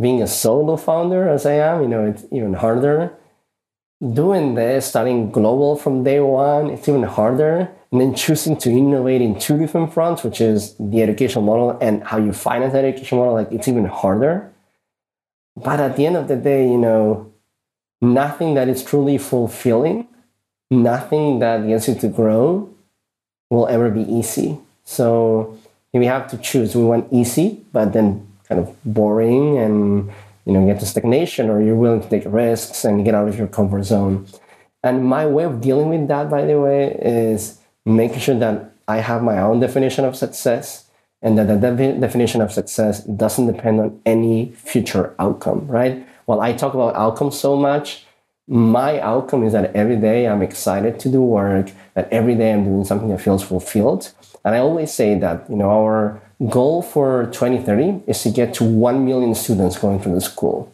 Being 0.00 0.22
a 0.22 0.26
solo 0.28 0.76
founder, 0.76 1.28
as 1.28 1.46
I 1.46 1.54
am, 1.54 1.82
you 1.82 1.88
know, 1.88 2.06
it's 2.06 2.24
even 2.30 2.54
harder. 2.54 3.12
Doing 4.00 4.54
this, 4.54 4.86
starting 4.86 5.30
global 5.30 5.76
from 5.76 6.04
day 6.04 6.20
one, 6.20 6.70
it's 6.70 6.88
even 6.88 7.02
harder 7.02 7.70
and 7.92 8.00
then 8.00 8.14
choosing 8.14 8.56
to 8.58 8.70
innovate 8.70 9.20
in 9.20 9.38
two 9.38 9.58
different 9.58 9.92
fronts, 9.92 10.22
which 10.22 10.40
is 10.40 10.74
the 10.78 11.02
education 11.02 11.44
model 11.44 11.76
and 11.80 12.04
how 12.04 12.18
you 12.18 12.32
finance 12.32 12.72
that 12.72 12.84
education 12.84 13.18
model, 13.18 13.34
like 13.34 13.50
it's 13.50 13.66
even 13.68 13.84
harder. 13.84 14.49
But 15.56 15.80
at 15.80 15.96
the 15.96 16.06
end 16.06 16.16
of 16.16 16.28
the 16.28 16.36
day, 16.36 16.68
you 16.68 16.78
know, 16.78 17.32
nothing 18.00 18.54
that 18.54 18.68
is 18.68 18.82
truly 18.82 19.18
fulfilling, 19.18 20.08
nothing 20.70 21.38
that 21.40 21.66
gets 21.66 21.88
you 21.88 21.94
to 21.96 22.08
grow 22.08 22.70
will 23.50 23.68
ever 23.68 23.90
be 23.90 24.02
easy. 24.02 24.58
So 24.84 25.58
we 25.92 26.06
have 26.06 26.30
to 26.30 26.38
choose. 26.38 26.74
We 26.74 26.84
want 26.84 27.08
easy, 27.12 27.64
but 27.72 27.92
then 27.92 28.26
kind 28.48 28.60
of 28.60 28.74
boring 28.84 29.58
and 29.58 30.10
you 30.44 30.52
know 30.52 30.66
get 30.66 30.80
to 30.80 30.86
stagnation, 30.86 31.50
or 31.50 31.60
you're 31.60 31.76
willing 31.76 32.00
to 32.00 32.08
take 32.08 32.24
risks 32.26 32.84
and 32.84 33.04
get 33.04 33.14
out 33.14 33.28
of 33.28 33.38
your 33.38 33.48
comfort 33.48 33.84
zone. 33.84 34.26
And 34.82 35.04
my 35.04 35.26
way 35.26 35.44
of 35.44 35.60
dealing 35.60 35.90
with 35.90 36.08
that, 36.08 36.30
by 36.30 36.44
the 36.44 36.58
way, 36.58 36.96
is 37.02 37.58
making 37.84 38.20
sure 38.20 38.38
that 38.38 38.72
I 38.88 38.98
have 38.98 39.22
my 39.22 39.38
own 39.38 39.60
definition 39.60 40.04
of 40.04 40.16
success 40.16 40.89
and 41.22 41.38
that 41.38 41.48
the 41.48 41.56
de- 41.56 41.98
definition 42.00 42.40
of 42.40 42.52
success 42.52 43.04
doesn't 43.04 43.46
depend 43.46 43.80
on 43.80 44.00
any 44.06 44.52
future 44.52 45.14
outcome, 45.18 45.66
right? 45.66 46.06
While 46.24 46.40
I 46.40 46.52
talk 46.52 46.74
about 46.74 46.94
outcomes 46.94 47.38
so 47.38 47.56
much, 47.56 48.04
my 48.46 49.00
outcome 49.00 49.44
is 49.44 49.52
that 49.52 49.74
every 49.76 49.96
day 49.96 50.26
I'm 50.26 50.42
excited 50.42 50.98
to 51.00 51.08
do 51.08 51.22
work, 51.22 51.70
that 51.94 52.08
every 52.12 52.34
day 52.34 52.52
I'm 52.52 52.64
doing 52.64 52.84
something 52.84 53.08
that 53.10 53.20
feels 53.20 53.42
fulfilled. 53.42 54.12
And 54.44 54.54
I 54.54 54.58
always 54.58 54.92
say 54.92 55.18
that, 55.18 55.48
you 55.48 55.56
know, 55.56 55.70
our 55.70 56.20
goal 56.48 56.82
for 56.82 57.26
2030 57.26 58.02
is 58.06 58.22
to 58.22 58.30
get 58.30 58.54
to 58.54 58.64
1 58.64 59.04
million 59.04 59.34
students 59.34 59.78
going 59.78 60.00
through 60.00 60.14
the 60.14 60.20
school. 60.20 60.72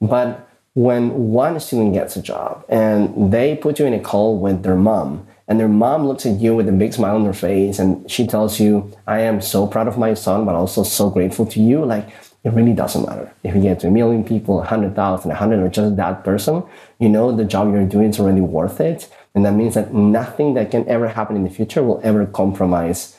But 0.00 0.46
when 0.74 1.32
one 1.32 1.58
student 1.58 1.94
gets 1.94 2.16
a 2.16 2.22
job 2.22 2.64
and 2.68 3.32
they 3.32 3.56
put 3.56 3.78
you 3.78 3.86
in 3.86 3.94
a 3.94 4.00
call 4.00 4.38
with 4.38 4.62
their 4.62 4.76
mom 4.76 5.26
and 5.48 5.60
their 5.60 5.68
mom 5.68 6.06
looks 6.06 6.26
at 6.26 6.40
you 6.40 6.54
with 6.54 6.68
a 6.68 6.72
big 6.72 6.92
smile 6.92 7.16
on 7.16 7.24
her 7.24 7.32
face 7.32 7.78
and 7.78 8.10
she 8.10 8.26
tells 8.26 8.58
you, 8.58 8.92
I 9.06 9.20
am 9.20 9.40
so 9.40 9.66
proud 9.66 9.86
of 9.86 9.96
my 9.96 10.14
son, 10.14 10.44
but 10.44 10.54
also 10.54 10.82
so 10.82 11.08
grateful 11.08 11.46
to 11.46 11.60
you. 11.60 11.84
Like, 11.84 12.08
it 12.42 12.52
really 12.52 12.72
doesn't 12.72 13.06
matter. 13.06 13.32
If 13.42 13.54
you 13.54 13.62
get 13.62 13.80
to 13.80 13.88
a 13.88 13.90
million 13.90 14.24
people, 14.24 14.56
100,000, 14.56 15.28
100, 15.28 15.60
or 15.60 15.68
just 15.68 15.96
that 15.96 16.24
person, 16.24 16.64
you 16.98 17.08
know 17.08 17.34
the 17.34 17.44
job 17.44 17.72
you're 17.72 17.86
doing 17.86 18.10
is 18.10 18.20
already 18.20 18.40
worth 18.40 18.80
it. 18.80 19.08
And 19.34 19.44
that 19.44 19.52
means 19.54 19.74
that 19.74 19.92
nothing 19.92 20.54
that 20.54 20.70
can 20.70 20.88
ever 20.88 21.08
happen 21.08 21.36
in 21.36 21.44
the 21.44 21.50
future 21.50 21.82
will 21.82 22.00
ever 22.02 22.26
compromise 22.26 23.16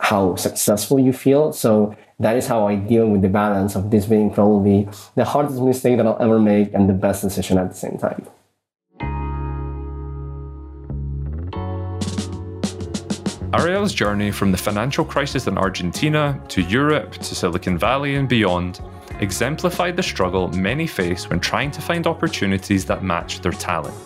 how 0.00 0.34
successful 0.36 0.98
you 0.98 1.12
feel. 1.12 1.52
So 1.52 1.94
that 2.18 2.36
is 2.36 2.46
how 2.46 2.66
I 2.66 2.74
deal 2.76 3.08
with 3.08 3.22
the 3.22 3.28
balance 3.28 3.76
of 3.76 3.90
this 3.90 4.06
being 4.06 4.32
probably 4.32 4.88
the 5.14 5.24
hardest 5.24 5.60
mistake 5.60 5.98
that 5.98 6.06
I'll 6.06 6.20
ever 6.20 6.38
make 6.38 6.72
and 6.74 6.88
the 6.88 6.94
best 6.94 7.22
decision 7.22 7.58
at 7.58 7.70
the 7.70 7.76
same 7.76 7.98
time. 7.98 8.26
Ariel's 13.52 13.92
journey 13.92 14.30
from 14.30 14.52
the 14.52 14.56
financial 14.56 15.04
crisis 15.04 15.48
in 15.48 15.58
Argentina 15.58 16.40
to 16.48 16.62
Europe 16.62 17.14
to 17.14 17.34
Silicon 17.34 17.76
Valley 17.76 18.14
and 18.14 18.28
beyond 18.28 18.80
exemplified 19.18 19.96
the 19.96 20.02
struggle 20.04 20.46
many 20.52 20.86
face 20.86 21.28
when 21.28 21.40
trying 21.40 21.72
to 21.72 21.80
find 21.80 22.06
opportunities 22.06 22.84
that 22.84 23.02
match 23.02 23.40
their 23.40 23.50
talent. 23.50 23.96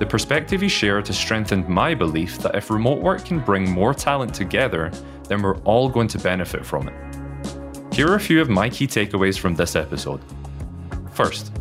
The 0.00 0.06
perspective 0.06 0.60
he 0.60 0.68
shared 0.68 1.06
has 1.06 1.16
strengthened 1.16 1.68
my 1.68 1.94
belief 1.94 2.38
that 2.38 2.56
if 2.56 2.68
remote 2.68 3.00
work 3.00 3.24
can 3.24 3.38
bring 3.38 3.70
more 3.70 3.94
talent 3.94 4.34
together, 4.34 4.90
then 5.28 5.40
we're 5.40 5.58
all 5.58 5.88
going 5.88 6.08
to 6.08 6.18
benefit 6.18 6.66
from 6.66 6.88
it. 6.88 7.94
Here 7.94 8.08
are 8.08 8.16
a 8.16 8.20
few 8.20 8.40
of 8.40 8.48
my 8.48 8.68
key 8.68 8.88
takeaways 8.88 9.38
from 9.38 9.54
this 9.54 9.76
episode. 9.76 10.20
First, 11.12 11.52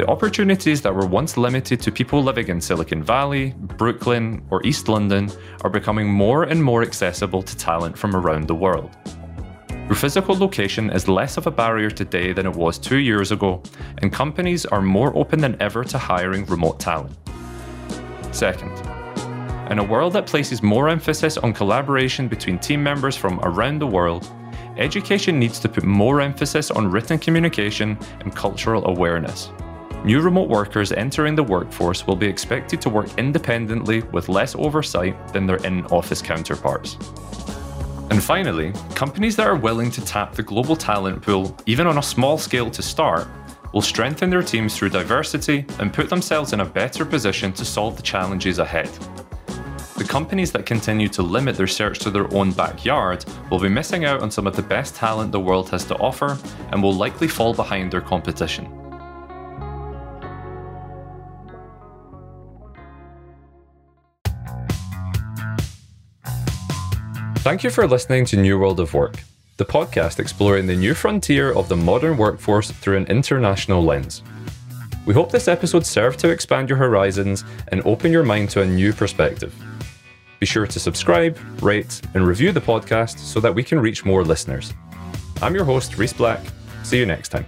the 0.00 0.08
opportunities 0.08 0.80
that 0.80 0.94
were 0.94 1.04
once 1.04 1.36
limited 1.36 1.78
to 1.78 1.92
people 1.92 2.22
living 2.22 2.48
in 2.48 2.58
Silicon 2.58 3.02
Valley, 3.02 3.52
Brooklyn, 3.58 4.42
or 4.48 4.64
East 4.64 4.88
London 4.88 5.30
are 5.60 5.68
becoming 5.68 6.08
more 6.08 6.44
and 6.44 6.64
more 6.64 6.80
accessible 6.80 7.42
to 7.42 7.54
talent 7.54 7.98
from 7.98 8.16
around 8.16 8.48
the 8.48 8.54
world. 8.54 8.96
Your 9.68 9.94
physical 9.94 10.34
location 10.34 10.88
is 10.88 11.06
less 11.06 11.36
of 11.36 11.46
a 11.46 11.50
barrier 11.50 11.90
today 11.90 12.32
than 12.32 12.46
it 12.46 12.54
was 12.54 12.78
two 12.78 12.96
years 12.96 13.30
ago, 13.30 13.62
and 13.98 14.10
companies 14.10 14.64
are 14.64 14.80
more 14.80 15.14
open 15.14 15.38
than 15.38 15.60
ever 15.60 15.84
to 15.84 15.98
hiring 15.98 16.46
remote 16.46 16.80
talent. 16.80 17.14
Second, 18.32 18.72
in 19.70 19.80
a 19.80 19.84
world 19.84 20.14
that 20.14 20.24
places 20.24 20.62
more 20.62 20.88
emphasis 20.88 21.36
on 21.36 21.52
collaboration 21.52 22.26
between 22.26 22.58
team 22.58 22.82
members 22.82 23.16
from 23.16 23.38
around 23.40 23.80
the 23.80 23.86
world, 23.86 24.26
education 24.78 25.38
needs 25.38 25.60
to 25.60 25.68
put 25.68 25.84
more 25.84 26.22
emphasis 26.22 26.70
on 26.70 26.90
written 26.90 27.18
communication 27.18 27.98
and 28.20 28.34
cultural 28.34 28.86
awareness. 28.86 29.50
New 30.02 30.22
remote 30.22 30.48
workers 30.48 30.92
entering 30.92 31.34
the 31.34 31.42
workforce 31.42 32.06
will 32.06 32.16
be 32.16 32.26
expected 32.26 32.80
to 32.80 32.88
work 32.88 33.06
independently 33.18 34.00
with 34.12 34.30
less 34.30 34.54
oversight 34.54 35.30
than 35.34 35.46
their 35.46 35.58
in 35.58 35.84
office 35.86 36.22
counterparts. 36.22 36.94
And 38.10 38.22
finally, 38.22 38.72
companies 38.94 39.36
that 39.36 39.46
are 39.46 39.56
willing 39.56 39.90
to 39.90 40.00
tap 40.02 40.34
the 40.34 40.42
global 40.42 40.74
talent 40.74 41.20
pool, 41.20 41.54
even 41.66 41.86
on 41.86 41.98
a 41.98 42.02
small 42.02 42.38
scale 42.38 42.70
to 42.70 42.80
start, 42.80 43.28
will 43.74 43.82
strengthen 43.82 44.30
their 44.30 44.42
teams 44.42 44.74
through 44.74 44.88
diversity 44.88 45.66
and 45.78 45.92
put 45.92 46.08
themselves 46.08 46.54
in 46.54 46.60
a 46.60 46.64
better 46.64 47.04
position 47.04 47.52
to 47.52 47.64
solve 47.66 47.96
the 47.96 48.02
challenges 48.02 48.58
ahead. 48.58 48.88
The 49.98 50.06
companies 50.08 50.50
that 50.52 50.64
continue 50.64 51.08
to 51.08 51.22
limit 51.22 51.56
their 51.56 51.66
search 51.66 51.98
to 51.98 52.10
their 52.10 52.32
own 52.34 52.52
backyard 52.52 53.26
will 53.50 53.60
be 53.60 53.68
missing 53.68 54.06
out 54.06 54.22
on 54.22 54.30
some 54.30 54.46
of 54.46 54.56
the 54.56 54.62
best 54.62 54.96
talent 54.96 55.30
the 55.30 55.40
world 55.40 55.68
has 55.68 55.84
to 55.84 55.96
offer 55.96 56.38
and 56.72 56.82
will 56.82 56.94
likely 56.94 57.28
fall 57.28 57.52
behind 57.52 57.92
their 57.92 58.00
competition. 58.00 58.89
Thank 67.42 67.64
you 67.64 67.70
for 67.70 67.86
listening 67.88 68.26
to 68.26 68.36
New 68.36 68.58
World 68.58 68.80
of 68.80 68.92
Work, 68.92 69.16
the 69.56 69.64
podcast 69.64 70.18
exploring 70.18 70.66
the 70.66 70.76
new 70.76 70.92
frontier 70.92 71.54
of 71.54 71.70
the 71.70 71.76
modern 71.76 72.18
workforce 72.18 72.70
through 72.70 72.98
an 72.98 73.06
international 73.06 73.82
lens. 73.82 74.22
We 75.06 75.14
hope 75.14 75.32
this 75.32 75.48
episode 75.48 75.86
served 75.86 76.18
to 76.18 76.28
expand 76.28 76.68
your 76.68 76.76
horizons 76.76 77.44
and 77.68 77.80
open 77.86 78.12
your 78.12 78.24
mind 78.24 78.50
to 78.50 78.60
a 78.60 78.66
new 78.66 78.92
perspective. 78.92 79.54
Be 80.38 80.44
sure 80.44 80.66
to 80.66 80.78
subscribe, 80.78 81.38
rate, 81.62 82.02
and 82.12 82.26
review 82.26 82.52
the 82.52 82.60
podcast 82.60 83.18
so 83.18 83.40
that 83.40 83.54
we 83.54 83.62
can 83.62 83.80
reach 83.80 84.04
more 84.04 84.22
listeners. 84.22 84.74
I'm 85.40 85.54
your 85.54 85.64
host, 85.64 85.96
Reese 85.96 86.12
Black. 86.12 86.42
See 86.82 86.98
you 86.98 87.06
next 87.06 87.30
time. 87.30 87.46